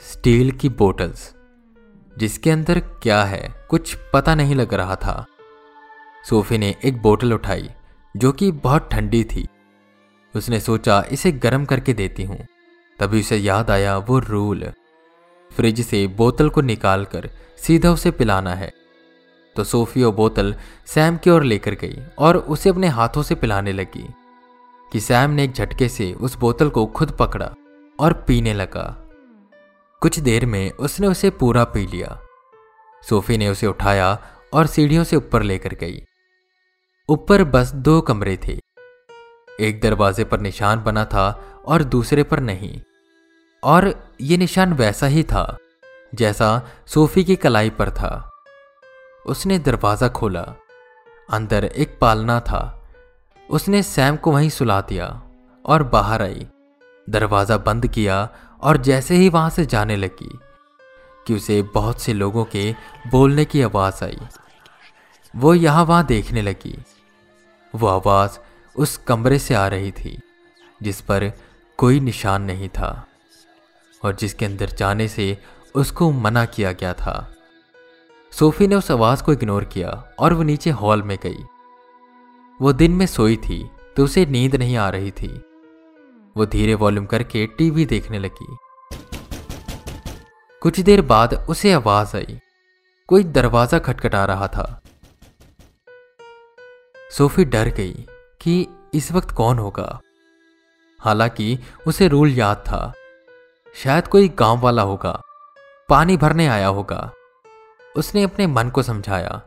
स्टील 0.00 0.50
की 0.50 0.68
बोटल्स 0.68 1.34
जिसके 2.18 2.50
अंदर 2.50 2.80
क्या 2.80 3.24
है, 3.24 3.66
कुछ 3.70 3.96
पता 4.14 4.34
नहीं 4.34 4.54
लग 4.54 4.74
रहा 4.74 4.96
था। 4.96 5.26
सोफी 6.28 6.58
ने 6.58 6.74
एक 6.84 7.02
बोतल 7.02 7.32
उठाई, 7.32 7.68
जो 8.16 8.32
कि 8.32 8.52
बहुत 8.52 8.88
ठंडी 8.92 9.24
थी। 9.24 9.46
उसने 10.36 10.60
सोचा, 10.60 11.04
इसे 11.12 11.32
गर्म 11.32 11.64
करके 11.64 11.92
देती 11.92 12.24
हूँ। 12.24 12.46
तभी 12.98 13.20
उसे 13.20 13.36
याद 13.36 13.70
आया 13.70 13.98
वो 13.98 14.18
रूल। 14.18 14.72
फ्रिज 15.56 15.86
से 15.86 16.06
बोतल 16.06 16.48
को 16.48 16.60
निकालकर 16.60 17.30
सीधा 17.58 17.90
उसे 17.90 18.10
पिलाना 18.10 18.54
है। 18.54 18.72
तो 19.56 19.64
सोफी 19.64 20.04
वो 20.04 20.12
बोतल 20.12 20.54
सैम 20.86 21.16
की 21.16 21.30
ओर 21.30 21.42
लेकर 21.42 21.74
गई 21.74 21.98
और 22.18 22.36
उसे 22.36 22.70
अपने 22.70 22.86
हाथों 22.86 23.22
से 23.22 23.34
पिलाने 23.34 23.72
लगी 23.72 24.14
कि 24.92 25.00
सैम 25.00 25.30
ने 25.30 25.44
एक 25.44 25.52
झटके 25.52 25.88
से 25.88 26.12
उस 26.12 26.36
बोतल 26.36 26.68
को 26.68 26.86
खुद 26.86 27.10
पकड़ा 27.10 27.54
और 28.00 28.12
पीने 28.12 28.54
लगा। 28.54 29.08
कुछ 30.00 30.18
देर 30.18 30.46
में 30.46 30.70
उसने 30.70 31.06
उसे 31.06 31.30
पूरा 31.30 31.64
पी 31.64 31.86
लिया। 31.86 32.20
सोफी 33.08 33.38
ने 33.38 33.48
उसे 33.48 33.66
उठाया 33.66 34.18
और 34.52 34.66
सीढ़ियों 34.66 35.04
से 35.04 35.16
ऊपर 35.16 35.42
लेकर 35.42 35.74
गई। 35.74 36.02
ऊपर 37.08 37.44
बस 37.44 37.72
दो 37.74 38.00
कमरे 38.00 38.36
थे। 38.36 38.60
एक 39.60 39.80
दरवाजे 39.80 40.24
पर 40.24 40.40
निशान 40.40 40.82
बना 40.84 41.04
था 41.04 41.44
और 41.66 41.84
दूसरे 41.84 42.22
पर 42.22 42.40
नहीं। 42.40 42.80
और 43.62 44.12
ये 44.20 44.36
निशान 44.36 44.72
वैसा 44.72 45.06
ही 45.06 45.22
था, 45.22 45.56
जैसा 46.14 46.68
सोफी 46.86 47.24
की 47.24 47.36
कलाई 47.36 47.70
पर 47.70 47.90
था। 47.90 48.30
उसने 49.26 49.58
दरवाज़ा 49.58 50.08
खोला, 50.08 50.54
अंदर 51.30 51.64
एक 51.64 51.98
पालना 52.00 52.40
था। 52.40 52.88
उसने 53.50 53.82
सैम 53.82 54.16
को 54.16 54.32
वहीं 54.32 54.50
सुला 54.50 54.80
दिया 54.80 55.22
और 55.64 55.82
बाहर 55.82 56.22
आई। 56.22 56.46
दरवाज़ा 57.10 57.56
बंद 57.58 57.86
किया 57.86 58.28
और 58.60 58.76
जैसे 58.76 59.14
ही 59.14 59.28
वहाँ 59.28 59.50
से 59.50 59.66
जाने 59.66 59.96
लगी 59.96 60.38
कि 61.26 61.34
उसे 61.34 61.62
बहुत 61.62 62.00
से 62.00 62.12
लोगों 62.12 62.44
के 62.44 62.74
बोलने 63.10 63.44
की 63.44 63.62
आवाज़ 63.62 64.04
आई। 64.04 64.18
वो 65.36 65.54
यहाँ 65.54 65.84
वहाँ 65.84 66.06
देखने 66.06 66.42
लगी। 66.42 66.78
वो 67.74 67.86
आवाज़ 67.88 68.38
उस 68.76 68.96
कमरे 68.96 69.38
से 69.38 69.54
आ 69.54 69.66
रही 69.68 69.90
थी, 69.92 70.18
जिस 70.82 71.00
पर 71.00 71.32
कोई 71.78 72.00
निशान 72.00 72.42
नहीं 72.42 72.68
था। 72.68 73.05
और 74.06 74.14
जिसके 74.14 74.44
अंदर 74.44 74.70
जाने 74.70 75.08
से 75.08 75.36
उसको 75.74 76.10
मना 76.12 76.44
किया 76.44 76.72
गया 76.72 76.92
था। 76.94 77.32
सोफी 78.32 78.66
ने 78.66 78.74
उस 78.74 78.90
आवाज़ 78.90 79.22
को 79.22 79.32
इग्नोर 79.32 79.64
किया 79.64 79.90
और 80.18 80.32
वो 80.32 80.42
नीचे 80.42 80.70
हॉल 80.70 81.02
में 81.02 81.18
गई। 81.22 81.44
वो 82.60 82.72
दिन 82.72 82.92
में 82.92 83.06
सोई 83.06 83.36
थी 83.36 83.70
तो 83.96 84.04
उसे 84.04 84.26
नींद 84.26 84.56
नहीं 84.56 84.76
आ 84.76 84.88
रही 84.90 85.10
थी। 85.10 85.28
वो 86.36 86.46
धीरे 86.46 86.74
वॉल्यूम 86.74 87.06
करके 87.06 87.46
टीवी 87.46 87.84
देखने 87.86 88.18
लगी। 88.18 88.56
कुछ 90.62 90.80
देर 90.80 91.02
बाद 91.02 91.34
उसे 91.48 91.72
आवाज़ 91.72 92.16
आई। 92.16 92.38
कोई 93.08 93.24
दरवाज़ा 93.24 93.78
खटखटा 93.78 94.24
रहा 94.24 94.48
था। 94.48 94.80
सोफी 97.10 97.44
डर 97.44 97.68
गई 97.68 98.06
कि 98.40 98.66
इस 98.94 99.12
वक्त 99.12 99.30
कौन 99.30 99.58
होगा। 99.58 100.00
हालाँकि 101.00 101.58
उसे 101.86 102.08
रूल 102.08 102.30
याद 102.30 102.56
था। 102.56 102.92
शायद 103.76 104.08
कोई 104.08 104.28
गाँव 104.28 104.60
वाला 104.60 104.82
होगा। 104.82 105.22
पानी 105.88 106.16
भरने 106.16 106.46
आया 106.46 106.66
होगा। 106.66 107.12
उसने 107.96 108.22
अपने 108.22 108.46
मन 108.46 108.70
को 108.70 108.82
समझाया। 108.82 109.42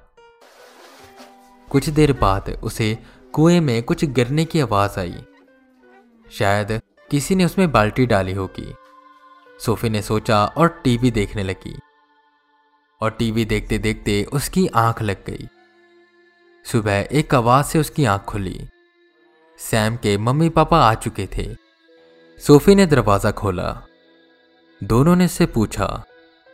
कुछ 1.72 1.89
देर 1.89 2.13
बाद 2.13 2.50
उसे 2.63 2.98
कुएँ 3.34 3.60
में 3.60 3.84
कुछ 3.84 4.06
गिरने 4.06 4.46
की 4.46 4.60
आवाज़ 4.60 5.00
आई। 5.00 5.24
शायद 6.32 6.82
किसी 7.12 7.36
ने 7.36 7.46
उसमें 7.46 7.72
बाल्टी 7.72 8.06
डाली 8.06 8.34
होगी। 8.34 8.76
सोफी 9.65 9.89
ने 9.89 10.02
सोचा 10.02 10.46
और 10.46 10.68
टीवी 10.68 11.12
देखने 11.12 11.44
लगी। 11.44 11.80
और 13.02 13.12
टीवी 13.12 13.46
देखते 13.46 13.78
देखते 13.78 14.24
उसकी 14.24 14.68
आँख 14.68 15.02
लग 15.02 15.26
गई। 15.26 15.48
सुबह 16.65 17.08
एक 17.12 17.36
आवाज़ 17.36 17.65
से 17.65 17.80
उसकी 17.80 18.06
आँख 18.06 18.22
खुली। 18.22 18.70
सैम 19.58 19.96
के 19.96 20.18
मम्मी 20.18 20.50
पापा 20.50 20.80
आ 20.80 20.94
चुके 20.94 21.28
थे। 21.38 21.56
सोफी 22.39 22.76
ने 22.76 22.86
दरवाज़ा 22.86 23.32
खोला। 23.32 23.82
दोनों 24.82 25.15
ने 25.15 25.26
उससे 25.26 25.46
पूछा 25.46 25.86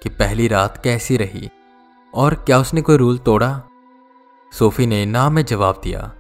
कि 0.02 0.10
पहली 0.10 0.48
रात 0.48 0.82
कैसी 0.84 1.18
रही 1.18 1.50
और 2.14 2.34
क्या 2.36 2.60
उसने 2.60 2.82
कोई 2.82 2.98
रूल 2.98 3.18
तोड़ा? 3.18 3.62
सोफी 4.52 4.86
ने 4.86 5.06
ना 5.06 5.30
में 5.30 5.44
जवाब 5.46 5.82
दिया, 5.84 6.12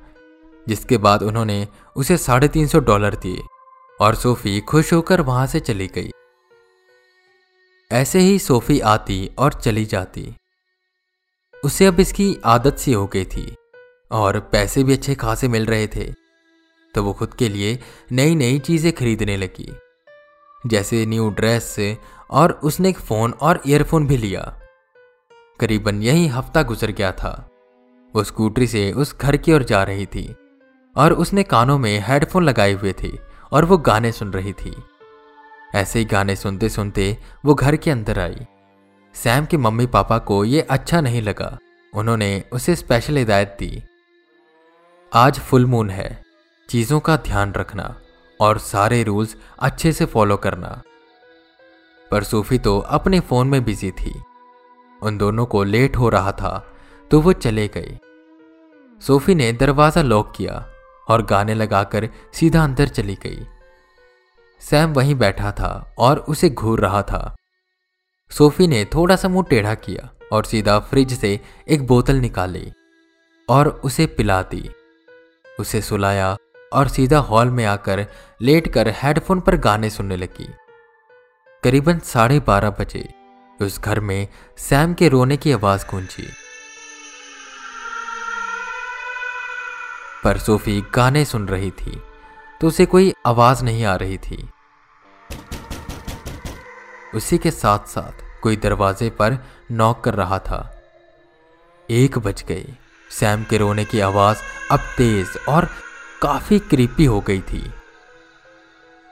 जिसके 0.68 0.98
बाद 0.98 1.24
उन्होंने 1.24 1.68
उसे 1.96 2.18
साढ़े 2.18 2.48
तीन 2.48 2.68
सौ 2.68 2.80
डॉलर 2.80 3.16
दिए 3.16 3.42
और 4.00 4.16
सोफी 4.16 4.60
खुश 4.62 4.92
होकर 4.94 5.22
वहाँ 5.22 5.48
से 5.48 5.60
चली 5.60 5.88
गई। 5.88 6.12
ऐसे 7.92 8.20
ही 8.20 8.38
सोफी 8.40 8.80
आती 8.80 9.30
और 9.38 9.54
चली 9.54 9.86
जाती। 9.86 10.36
उसे 11.64 11.86
अब 11.86 12.00
इसकी 12.00 12.36
आदत 12.46 12.78
सी 12.78 12.94
हो 12.94 13.06
गई 13.08 13.26
थी 13.26 13.56
और 14.12 14.40
पैसे 14.52 14.84
भी 14.84 14.94
अच्छे 14.94 15.16
खासे 15.16 15.48
मिल 15.48 15.66
रहे 15.66 15.88
थे 15.88 16.06
तो 16.96 17.04
वो 17.04 17.14
खुद 17.14 17.34
के 17.34 17.50
लिए 17.50 17.80
नई 18.12 18.36
नई 18.36 18.60
चीज़ें 18.60 18.92
खरीदने 18.94 19.38
लगी। 19.38 19.72
जैसे 20.68 21.06
न्यू 21.06 21.30
ड्रेस 21.30 21.64
से, 21.64 21.98
और 22.32 22.52
उसने 22.52 22.90
एक 22.90 23.00
फ़ोन 23.00 23.32
और 23.32 23.62
ईयरफोन 23.68 24.08
भी 24.08 24.18
लिया। 24.18 24.60
करीबन 25.60 26.02
यही 26.02 26.28
हफ़्ता 26.28 26.64
गुजर 26.64 26.92
गया 26.92 27.12
था। 27.12 27.50
वो 28.16 28.24
स्कूटरी 28.24 28.68
से 28.68 28.92
उस 28.92 29.18
घर 29.18 29.38
की 29.38 29.54
ओर 29.54 29.64
जा 29.64 29.84
रही 29.84 30.06
थी, 30.06 30.36
और 30.98 31.14
उसने 31.14 31.44
कानों 31.44 31.78
में 31.78 32.04
हेडफोन 32.08 32.44
लगाए 32.44 32.74
हुए 32.74 32.94
थे, 33.04 33.12
और 33.52 33.66
वो 33.66 33.78
गाने 33.78 34.12
सुन 34.12 34.34
रही 34.34 34.54
थी। 34.54 34.76
ऐसे 35.76 36.00
ही 36.00 36.06
गाने 36.06 36.36
सुनते 36.36 36.70
सुनते 36.70 37.18
वो 37.46 37.54
घर 37.54 37.76
के 37.76 37.92
अंदर 37.92 38.20
आई। 38.20 38.46
सैम 39.14 39.46
के 39.46 39.58
मम्मी 39.58 39.86
पापा 39.86 40.18
को 40.18 40.46
ये 40.46 40.62
अच्छा 40.62 41.02
नहीं 41.02 41.22
लगा। 41.22 41.58
उन्होंने 41.94 42.44
उसे 42.52 42.76
स्पेशल 42.76 43.18
हिदायत 43.18 43.58
दी। 43.60 43.84
आज 45.14 45.40
फुल 45.40 45.66
मून 45.66 45.90
है। 45.90 46.24
चीज़ों 46.70 47.00
का 47.00 47.18
ध्यान 47.18 47.54
रखना। 47.54 47.96
और 48.40 48.58
सारे 48.60 49.02
रूल्स 49.04 49.36
अच्छे 49.60 49.92
से 49.92 50.06
फॉलो 50.06 50.38
करना। 50.38 50.82
पर 52.12 52.24
सूफी 52.24 52.58
तो 52.60 52.78
अपने 52.80 53.20
फ़ोन 53.20 53.48
में 53.48 53.64
बिज़ी 53.64 53.92
थी। 53.92 54.14
उन 55.02 55.18
दोनों 55.18 55.46
को 55.46 55.64
लेट 55.64 55.98
हो 55.98 56.10
रहा 56.10 56.32
था 56.32 56.58
तो 57.12 57.22
वो 57.22 57.34
चले 57.34 57.68
गए। 57.68 57.98
सोफी 59.02 59.36
ने 59.36 59.52
दरवाज़ा 59.54 60.02
लॉक 60.02 60.34
किया 60.36 60.66
और 61.08 61.26
गाने 61.26 61.54
लगाकर 61.54 62.10
सीधा 62.34 62.64
अंदर 62.64 62.88
चली 62.88 63.16
गई। 63.16 63.46
सैम 64.62 64.94
वहीं 64.94 65.16
बैठा 65.16 65.52
था 65.52 65.96
और 65.98 66.20
उसे 66.20 66.50
घूर 66.50 66.80
रहा 66.80 67.02
था। 67.02 67.36
सोफी 68.32 68.68
ने 68.68 68.84
थोड़ा 68.86 69.16
सा 69.16 69.30
मुँह 69.30 69.46
टेढ़ा 69.50 69.74
किया 69.76 70.10
और 70.32 70.46
सीधा 70.46 70.80
फ्रिज 70.80 71.14
से 71.14 71.40
एक 71.68 71.86
बोतल 71.88 72.16
निकाली 72.16 72.72
और 73.50 73.68
उसे 73.86 74.06
पिला 74.08 74.42
दी। 74.44 74.70
उसे 75.60 75.82
सुलाया 75.82 76.36
और 76.74 76.88
सीधा 76.88 77.20
हॉल 77.20 77.50
में 77.50 77.66
आकर 77.66 78.06
लेटकर 78.42 78.88
हेडफोन 78.98 79.40
पर 79.40 79.56
गाने 79.58 79.90
सुनने 79.90 80.16
लगी। 80.16 80.50
करीबन 81.64 82.00
साढ़े 82.00 82.40
बारह 82.40 82.70
बजे 82.70 83.08
उस 83.60 83.80
घर 83.80 84.00
में 84.00 84.28
सैम 84.60 84.94
के 84.94 85.10
रोने 85.10 85.38
की 85.38 85.52
आवाज़ 85.52 85.86
गूंजी। 85.92 86.28
पर 90.24 90.38
सोफी 90.38 90.82
गाने 90.96 91.24
सुन 91.26 91.48
रही 91.48 91.72
थी 91.72 92.02
तो 92.62 92.68
उसे 92.68 92.86
कोई 92.86 93.14
आवाज़ 93.26 93.64
नहीं 93.64 93.86
आ 93.86 93.96
रही 93.96 94.18
थी। 94.18 94.50
उसी 97.16 97.38
के 97.38 97.52
साथ 97.52 97.88
साथ 97.88 98.24
कोई 98.42 98.56
दरवाजे 98.56 99.10
पर 99.10 99.38
नॉक 99.72 100.04
कर 100.04 100.14
रहा 100.14 100.40
था। 100.40 100.60
एक 101.90 102.18
बज 102.18 102.44
गए 102.44 102.66
सैम 103.12 103.44
के 103.44 103.58
रोने 103.58 103.86
की 103.86 104.00
आवाज़ 104.00 104.38
अब 104.72 104.80
तेज 104.98 105.38
और 105.50 105.70
काफ़ी 106.22 106.60
क्रीपी 106.60 107.06
हो 107.06 107.20
गई 107.22 107.42
थी। 107.44 107.64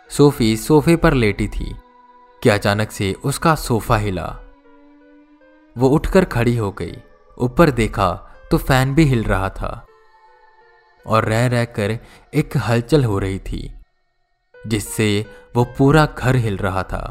सोफी 0.10 0.56
सोफे 0.58 0.96
पर 0.96 1.14
लेटी 1.14 1.48
थी 1.48 1.74
कि 2.42 2.50
अचानक 2.50 2.92
से 2.92 3.12
उसका 3.24 3.54
सोफा 3.58 3.98
हिला। 3.98 4.26
वो 5.76 5.90
उठकर 5.90 6.26
खड़ी 6.26 6.56
हो 6.58 6.72
गई। 6.72 6.96
ऊपर 7.38 7.70
देखा 7.72 8.12
तो 8.52 8.58
फ़ैन 8.58 8.94
भी 8.96 9.04
हिल 9.04 9.24
रहा 9.24 9.50
था 9.52 9.86
और 11.06 11.26
रह 11.26 11.46
रहकर 11.48 11.98
एक 12.34 12.58
हलचल 12.60 13.04
हो 13.04 13.20
रही 13.20 13.40
थी, 13.42 13.72
जिससे 14.56 15.26
वो 15.56 15.64
पूरा 15.78 16.06
घर 16.08 16.36
हिल 16.36 16.58
रहा 16.58 16.84
था। 16.84 17.04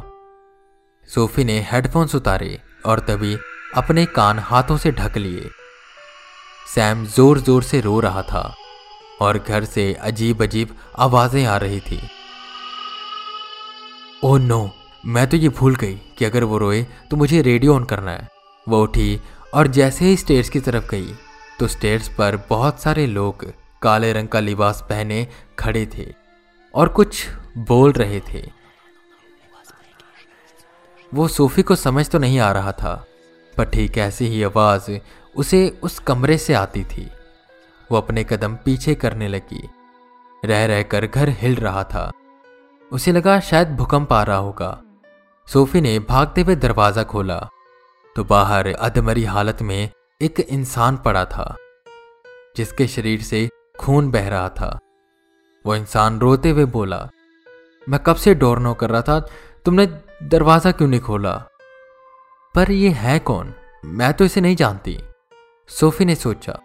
सोफी 1.09 1.45
ने 1.45 1.61
हेडफोन्स 1.63 2.15
उतारे 2.15 2.59
और 2.87 3.01
तभी 3.01 3.37
अपने 3.77 4.05
कान 4.07 4.39
हाथों 4.41 4.77
से 4.77 4.93
ढक 4.93 5.17
लिए। 5.17 5.51
सैम 6.67 7.05
ज़ोर 7.07 7.39
ज़ोर 7.41 7.63
से 7.63 7.81
रो 7.81 7.99
रहा 8.01 8.23
था। 8.23 8.43
और 9.23 9.39
घर 9.39 9.65
से 9.67 9.93
अजीब 10.03 10.43
अजीब 10.43 10.77
आवाज़ें 10.99 11.45
आ 11.45 11.57
रही 11.57 11.81
थी। 11.81 12.01
ओ 14.23 14.37
नो, 14.39 14.71
मैं 15.05 15.27
तो 15.27 15.37
ये 15.37 15.49
भूल 15.51 15.75
गई 15.77 15.95
कि 16.19 16.25
अगर 16.25 16.45
वो 16.45 16.59
रोए 16.59 16.83
तो 17.11 17.17
मुझे 17.17 17.43
रेडियो 17.43 17.75
ऑन 17.75 17.85
करना 17.85 18.11
है। 18.11 18.29
वो 18.67 18.83
उठी 18.83 19.21
और 19.55 19.67
जैसे 19.69 20.05
ही 20.05 20.17
स्टेयर्स 20.17 20.49
की 20.49 20.61
तरफ़ 20.61 20.89
गई 20.91 21.15
तो 21.59 21.67
स्टेयर्स 21.69 22.09
पर 22.09 22.37
बहुत 22.51 22.81
सारे 22.81 23.07
लोग 23.09 23.45
काले 23.83 24.13
रंग 24.13 24.29
का 24.29 24.41
लिबास 24.41 24.85
पहने 24.89 25.27
खड़े 25.59 25.87
थे 25.95 26.07
और 26.75 26.89
कुछ 26.89 27.27
बोल 27.69 27.93
रहे 27.93 28.21
थे। 28.29 28.43
वो 31.13 31.27
सोफी 31.29 31.63
को 31.63 31.75
समझ 31.77 32.09
तो 32.11 32.19
नहीं 32.19 32.39
आ 32.39 32.51
रहा 32.53 32.73
था, 32.73 32.95
पर 33.55 33.65
ठीक 33.65 33.99
ऐसी 33.99 34.27
ही 34.27 34.43
आवाज़ 34.43 34.91
उसे 35.37 35.69
उस 35.83 35.99
कमरे 35.99 36.39
से 36.39 36.55
आती 36.55 36.85
थी। 36.85 37.09
वो 37.93 37.99
अपने 37.99 38.25
कदम 38.25 38.55
पीछे 38.55 38.95
करने 38.95 39.29
लगी। 39.29 39.69
रह 40.45 40.67
रहकर 40.67 41.07
घर 41.07 41.29
हिल 41.29 41.55
रहा 41.55 41.85
था। 41.85 42.13
उसे 42.93 43.13
लगा 43.13 43.41
शायद 43.41 43.77
भूकंप 43.77 44.13
आ 44.13 44.23
रहा 44.23 44.37
होगा। 44.37 44.83
सोफी 45.49 45.81
ने 45.81 45.99
भागते 45.99 46.43
हुए 46.43 46.57
दरवाज़ा 46.57 47.03
खोला। 47.03 47.49
तो 48.17 48.25
बाहर 48.25 48.67
अधमरी 48.69 49.25
हालत 49.25 49.63
में 49.63 49.91
एक 50.23 50.41
इंसान 50.41 50.97
पड़ा 50.97 51.25
था, 51.25 51.57
जिसके 52.57 52.87
शरीर 52.87 53.23
से 53.23 53.49
खून 53.79 54.11
बह 54.11 54.29
रहा 54.29 54.49
था। 54.49 54.79
वो 55.67 55.77
इंसान 55.77 56.19
रोते 56.19 56.51
हुए 56.51 56.65
बोला, 56.65 57.09
मैं 57.89 58.01
कब 58.01 58.17
से 58.17 58.35
डोर 58.35 58.59
नो 58.59 58.75
कर 58.75 58.91
रहा 58.91 59.03
था? 59.03 59.21
तुमने 59.65 59.87
दरवाज़ा 60.23 60.73
क्यों 60.73 60.89
नहीं 60.89 61.01
खोला? 61.01 61.37
पर 62.55 62.71
यह 62.71 62.97
है 62.97 63.19
कौन? 63.19 63.55
मैं 63.85 64.15
तो 64.15 64.25
इसे 64.25 64.41
नहीं 64.41 64.57
जानती। 64.57 64.99
सोफी 65.69 66.05
ने 66.05 66.15
सोचा। 66.15 66.59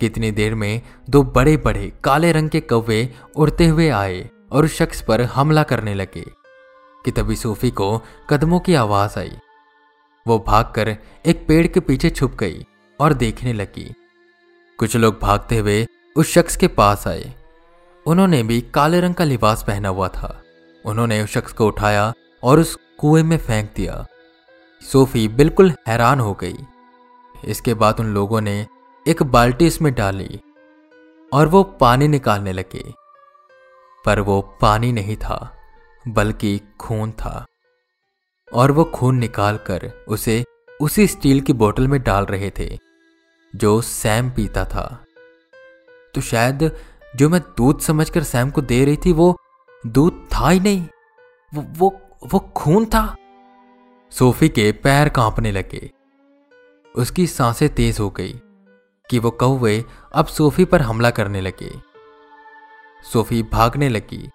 कितनी 0.00 0.30
देर 0.30 0.54
में 0.54 0.82
दो 1.10 1.22
बड़े 1.22 1.56
बड़े 1.56 1.92
काले 2.04 2.32
रंग 2.32 2.50
के 2.50 2.60
कौवे 2.60 3.14
उड़ते 3.36 3.66
हुए 3.66 3.88
आए 3.88 4.30
और 4.52 4.64
उस 4.64 4.74
शख्स 4.74 5.02
पर 5.02 5.22
हमला 5.22 5.62
करने 5.62 5.94
लगे 5.94 6.24
कि 7.04 7.10
तभी 7.10 7.36
सोफी 7.36 7.70
को 7.70 8.02
कदमों 8.30 8.60
की 8.60 8.74
आवाज़ 8.74 9.18
आई। 9.18 9.32
वो 10.26 10.44
भागकर 10.46 10.96
एक 11.26 11.46
पेड़ 11.48 11.66
के 11.66 11.80
पीछे 11.80 12.10
छुप 12.10 12.34
गई 12.34 12.66
और 13.00 13.12
देखने 13.12 13.52
लगी। 13.52 13.94
कुछ 14.78 14.96
लोग 14.96 15.18
भागते 15.22 15.58
हुए 15.58 15.86
उस 16.16 16.32
शख्स 16.32 16.56
के 16.56 16.68
पास 16.68 17.08
आए। 17.08 17.34
उन्होंने 18.06 18.42
भी 18.42 18.60
काले 18.60 19.00
रंग 19.00 19.14
का 19.14 19.24
लिबास 19.24 19.64
पहना 19.66 19.88
हुआ 19.88 20.08
था। 20.08 20.42
उन्होंने 20.84 21.22
उस 21.22 21.30
शख्स 21.30 21.52
को 21.52 21.66
उठाया 21.66 22.12
और 22.42 22.60
उस 22.60 22.78
कुएँ 22.98 23.22
में 23.22 23.38
फेंक 23.38 23.72
दिया। 23.76 24.06
सोफी 24.92 25.28
बिल्कुल 25.28 25.72
हैरान 25.88 26.20
हो 26.20 26.34
गई। 26.34 26.56
इसके 27.44 27.74
बाद 27.74 28.00
उन 28.00 28.06
लोगों 28.06 28.40
ने 28.40 28.66
एक 29.08 29.22
बाल्टी 29.22 29.66
इसमें 29.66 29.94
डाली 29.94 30.40
और 31.32 31.46
वो 31.46 31.62
पानी 31.62 32.08
निकालने 32.08 32.52
लगे। 32.52 32.94
पर 34.06 34.20
वो 34.20 34.58
पानी 34.60 34.92
नहीं 34.92 35.16
था, 35.16 35.56
बल्कि 36.08 36.60
खून 36.80 37.12
था। 37.12 37.46
और 38.54 38.70
वो 38.70 38.84
खून 38.84 39.16
निकालकर 39.16 40.04
उसे 40.08 40.44
उसी 40.80 41.06
स्टील 41.06 41.40
की 41.40 41.52
बोतल 41.52 41.88
में 41.88 42.02
डाल 42.02 42.24
रहे 42.24 42.50
थे, 42.58 42.78
जो 43.56 43.80
सैम 43.80 44.30
पीता 44.30 44.64
था। 44.64 45.04
तो 46.14 46.20
शायद 46.20 46.76
जो 47.16 47.28
मैं 47.28 47.40
दूध 47.40 47.80
समझकर 47.80 48.22
सैम 48.22 48.50
को 48.50 48.60
दे 48.60 48.84
रही 48.84 48.96
थी, 48.96 49.12
वो 49.12 49.38
दूध 49.86 50.28
था 50.34 50.50
ही 50.50 50.60
नहीं। 50.60 50.86
वो 51.54 51.66
वो 51.68 52.00
वो 52.24 52.38
खून 52.38 52.84
था। 52.84 53.16
सोफी 54.10 54.48
के 54.48 54.72
पैर 54.72 55.08
कांपने 55.08 55.52
लगे। 55.52 55.90
उसकी 56.96 57.26
साँसें 57.26 57.74
तेज 57.74 58.00
हो 58.00 58.10
गई। 58.10 58.40
कि 59.10 59.18
वो 59.18 59.30
कौवे 59.30 59.84
अब 60.12 60.26
सोफी 60.26 60.64
पर 60.64 60.82
हमला 60.82 61.10
करने 61.10 61.40
लगे। 61.40 61.70
सोफी 63.12 63.42
भागने 63.42 63.88
लगी, 63.88 64.28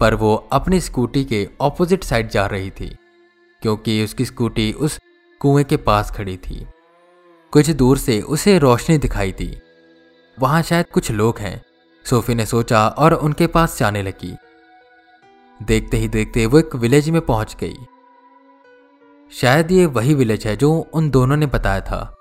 पर 0.00 0.14
वो 0.14 0.34
अपनी 0.52 0.80
स्कूटी 0.80 1.24
के 1.24 1.48
ऑपोजिट 1.60 2.04
साइड 2.04 2.28
जा 2.28 2.46
रही 2.46 2.70
थी, 2.70 2.96
क्योंकि 3.62 4.04
उसकी 4.04 4.24
स्कूटी 4.24 4.72
उस 4.72 4.98
कुएँ 5.40 5.64
के 5.64 5.76
पास 5.76 6.10
खड़ी 6.10 6.36
थी। 6.36 6.66
कुछ 7.52 7.70
दूर 7.70 7.98
से 7.98 8.20
उसे 8.20 8.58
रोशनी 8.58 8.98
दिखाई 8.98 9.32
दी। 9.32 9.56
वहाँ 10.38 10.62
शायद 10.62 10.86
कुछ 10.86 11.10
लोग 11.10 11.38
हैं, 11.38 11.62
सोफी 12.04 12.34
ने 12.34 12.46
सोचा 12.46 12.88
और 12.88 13.14
उनके 13.14 13.46
पास 13.46 13.78
जाने 13.78 14.02
लगी। 14.02 14.36
देखते 15.62 15.96
ही 15.96 16.08
देखते 16.08 16.46
वो 16.46 16.58
एक 16.58 16.74
विलेज 16.74 17.10
में 17.10 17.20
पहुँच 17.20 17.56
गई। 17.60 17.76
शायद 19.32 19.72
ये 19.72 19.86
वही 19.86 20.14
विलेज 20.14 20.46
है 20.46 20.56
जो 20.56 20.72
उन 20.94 21.10
दोनों 21.10 21.36
ने 21.36 21.46
बताया 21.46 21.80
था। 21.80 22.16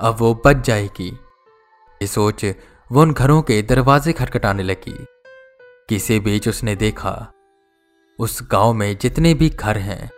अब 0.00 0.16
वो 0.18 0.42
बच 0.46 0.56
जाएगी। 0.56 1.18
ये 2.02 2.06
सोच 2.06 2.44
वो 2.92 3.02
उन 3.02 3.12
घरों 3.12 3.42
के 3.42 3.62
दरवाजे 3.62 4.12
खटखटाने 4.12 4.62
लगी। 4.62 5.06
किसी 5.88 6.20
बीच 6.20 6.48
उसने 6.48 6.76
देखा, 6.76 7.32
उस 8.18 8.48
गाँव 8.52 8.72
में 8.72 8.98
जितने 8.98 9.34
भी 9.34 9.50
घर 9.50 9.78
हैं, 9.78 10.10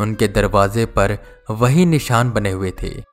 उनके 0.00 0.28
दरवाजे 0.28 0.86
पर 0.86 1.18
वही 1.50 1.86
निशान 1.86 2.30
बने 2.30 2.50
हुए 2.50 2.72
थे, 2.82 3.04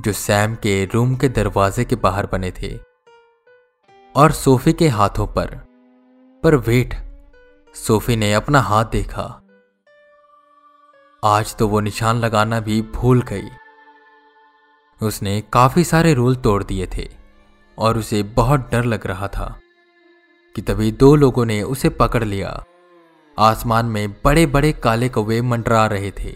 जो 0.00 0.12
सैम 0.12 0.54
के 0.54 0.84
रूम 0.84 1.16
के 1.16 1.28
दरवाजे 1.28 1.84
के 1.84 1.96
बाहर 1.96 2.26
बने 2.26 2.50
थे, 2.50 2.78
और 4.16 4.32
सोफी 4.32 4.72
के 4.72 4.88
हाथों 4.88 5.26
पर। 5.26 5.46
पर 6.44 6.54
वेट, 6.56 6.94
सोफी 7.74 8.16
ने 8.16 8.34
अपना 8.34 8.60
हाथ 8.60 8.84
देखा। 8.84 9.42
आज 11.24 11.56
तो 11.56 11.68
वो 11.68 11.80
निशान 11.80 12.16
लगाना 12.16 12.60
भी 12.60 12.82
भूल 12.82 13.22
गई। 13.22 13.48
उसने 15.00 15.40
काफ़ी 15.52 15.84
सारे 15.84 16.12
रूल 16.14 16.36
तोड़ 16.36 16.62
दिए 16.64 16.86
थे, 16.96 17.08
और 17.78 17.98
उसे 17.98 18.22
बहुत 18.34 18.68
डर 18.72 18.84
लग 18.84 19.06
रहा 19.06 19.28
था 19.28 19.54
कि 20.56 20.62
तभी 20.62 20.90
दो 20.92 21.14
लोगों 21.14 21.44
ने 21.44 21.62
उसे 21.62 21.88
पकड़ 21.88 22.24
लिया। 22.24 22.62
आसमान 23.38 23.86
में 23.86 24.10
बड़े 24.24 24.46
बड़े 24.46 24.72
काले 24.72 25.08
कौवे 25.08 25.40
मंडरा 25.42 25.86
रहे 25.86 26.10
थे। 26.10 26.32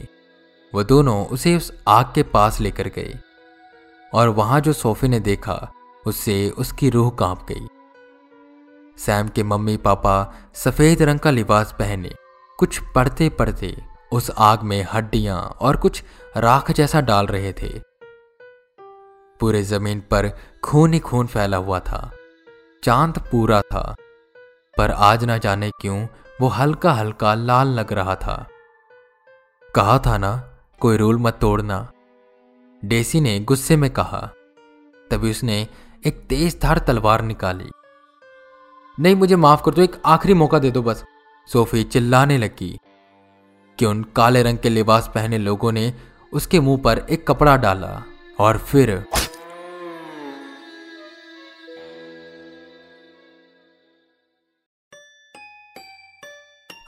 वो 0.73 0.85
दोनों 0.85 1.25
उसे 1.27 1.57
उस 1.57 1.73
आग 1.89 2.13
के 2.15 2.23
पास 2.23 2.61
लेकर 2.61 2.89
गए, 2.89 3.15
और 4.13 4.29
वहाँ 4.29 4.61
जो 4.61 4.73
सोफे 4.73 5.09
ने 5.09 5.21
देखा, 5.21 5.73
उससे 6.05 6.51
उसकी 6.51 6.91
रूह 6.91 7.11
काँप 7.11 7.47
गई। 7.49 7.67
सैम 8.99 9.29
के 9.29 9.43
मम्मी 9.43 9.77
पापा 9.77 10.35
सफ़ेद 10.55 11.03
रंग 11.03 11.19
का 11.19 11.31
लिबास 11.31 11.75
पहने 11.79 12.11
कुछ 12.59 12.79
पढ़ते 12.95 13.29
पढ़ते 13.29 13.77
उस 14.13 14.31
आग 14.39 14.63
में 14.63 14.87
हड्डियाँ 14.93 15.41
और 15.61 15.77
कुछ 15.77 16.03
राख 16.37 16.71
जैसा 16.71 17.01
डाल 17.01 17.27
रहे 17.27 17.53
थे। 17.53 17.71
पूरे 19.41 19.63
ज़मीन 19.63 20.01
पर 20.01 20.31
खून 20.65 20.93
ही 20.93 20.99
खून 20.99 21.27
फैला 21.27 21.57
हुआ 21.57 21.81
था। 21.81 22.11
चाँद 22.83 23.19
पूरा 23.19 23.61
था, 23.61 23.95
पर 24.79 24.91
आज 24.91 25.25
ना 25.25 25.39
जाने 25.39 25.71
क्यों 25.71 26.07
वो 26.41 26.49
हल्का 26.49 26.93
हल्का 26.93 27.35
लाल 27.35 27.69
लग 27.69 27.93
रहा 27.93 28.15
था। 28.15 28.47
कहा 29.75 29.99
था 29.99 30.19
ना, 30.19 30.33
कोई 30.81 30.97
रूल 30.97 31.19
मत 31.19 31.39
तोड़ना। 31.41 31.91
डेसी 32.85 33.21
ने 33.21 33.39
गुस्से 33.41 33.77
में 33.77 33.91
कहा। 33.91 34.21
तभी 35.11 35.31
उसने 35.31 35.69
एक 36.07 36.21
तेज 36.29 36.59
धार 36.63 36.79
तलवार 36.79 37.23
निकाली। 37.23 37.71
नहीं, 39.01 39.15
मुझे 39.17 39.37
माफ़ 39.37 39.63
कर 39.65 39.71
दो, 39.71 39.83
एक 39.83 40.03
आखिरी 40.07 40.35
मौका 40.35 40.59
दे 40.59 40.71
दो 40.71 40.83
बस। 40.83 41.05
सोफी 41.49 41.85
चिल्लाने 41.85 42.39
लगी 42.39 42.79
कि 43.79 43.87
उन 43.87 44.03
काले 44.17 44.43
रंग 44.43 44.59
के 44.59 44.69
लिबास 44.69 45.11
पहने 45.15 45.39
लोगों 45.39 45.73
ने 45.73 45.93
उसके 46.33 46.61
मुँह 46.61 46.81
पर 46.85 46.99
एक 47.11 47.27
कपड़ा 47.29 47.57
डाला 47.57 48.03
और 48.41 48.59
फिर 48.59 49.05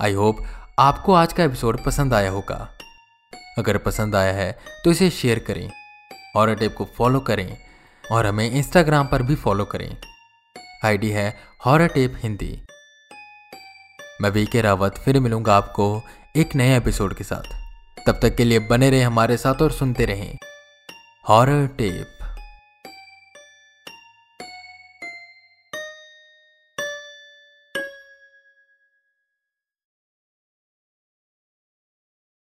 आई 0.03 0.13
होप 0.13 0.39
आपको 0.79 1.15
आज 1.15 1.33
का 1.33 1.45
एपिसोड 1.45 1.85
पसंद 1.85 2.15
आया 2.15 2.31
होगा। 2.31 2.57
अगर 3.59 3.79
पसंद 3.79 4.17
आया 4.17 4.33
है 4.33 4.59
तो 4.85 4.91
इसे 4.91 5.09
शेयर 5.11 5.39
करें 5.39 5.71
और 6.37 6.55
टेप 6.55 6.75
को 6.75 6.85
फॉलो 6.97 7.21
करें 7.21 7.57
और 8.13 8.27
हमें 8.27 8.51
इंस्टाग्राम 8.51 9.07
पर 9.07 9.23
भी 9.23 9.35
फॉलो 9.35 9.65
करें। 9.65 9.97
आईडी 10.85 11.11
है 11.11 11.37
हॉर 11.67 11.87
टेप 11.87 12.17
हिंदी 12.17 12.63
मैं 14.21 14.31
वी 14.31 14.45
के 14.47 14.61
रावत 14.61 14.99
फिर 14.99 15.21
मिलूँगा 15.21 15.57
आपको 15.57 16.03
एक 16.37 16.55
नए 16.55 16.77
एपिसोड 16.77 17.15
के 17.15 17.25
साथ। 17.25 18.07
तब 18.07 18.19
तक 18.23 18.37
के 18.37 18.45
लिए 18.45 18.59
बने 18.59 18.91
रहें 18.91 19.05
हमारे 19.05 19.37
साथ 19.37 19.63
और 19.63 19.73
सुनते 19.73 20.05
रहें। 20.05 20.39
Horror 21.29 21.67
tape 21.67 22.16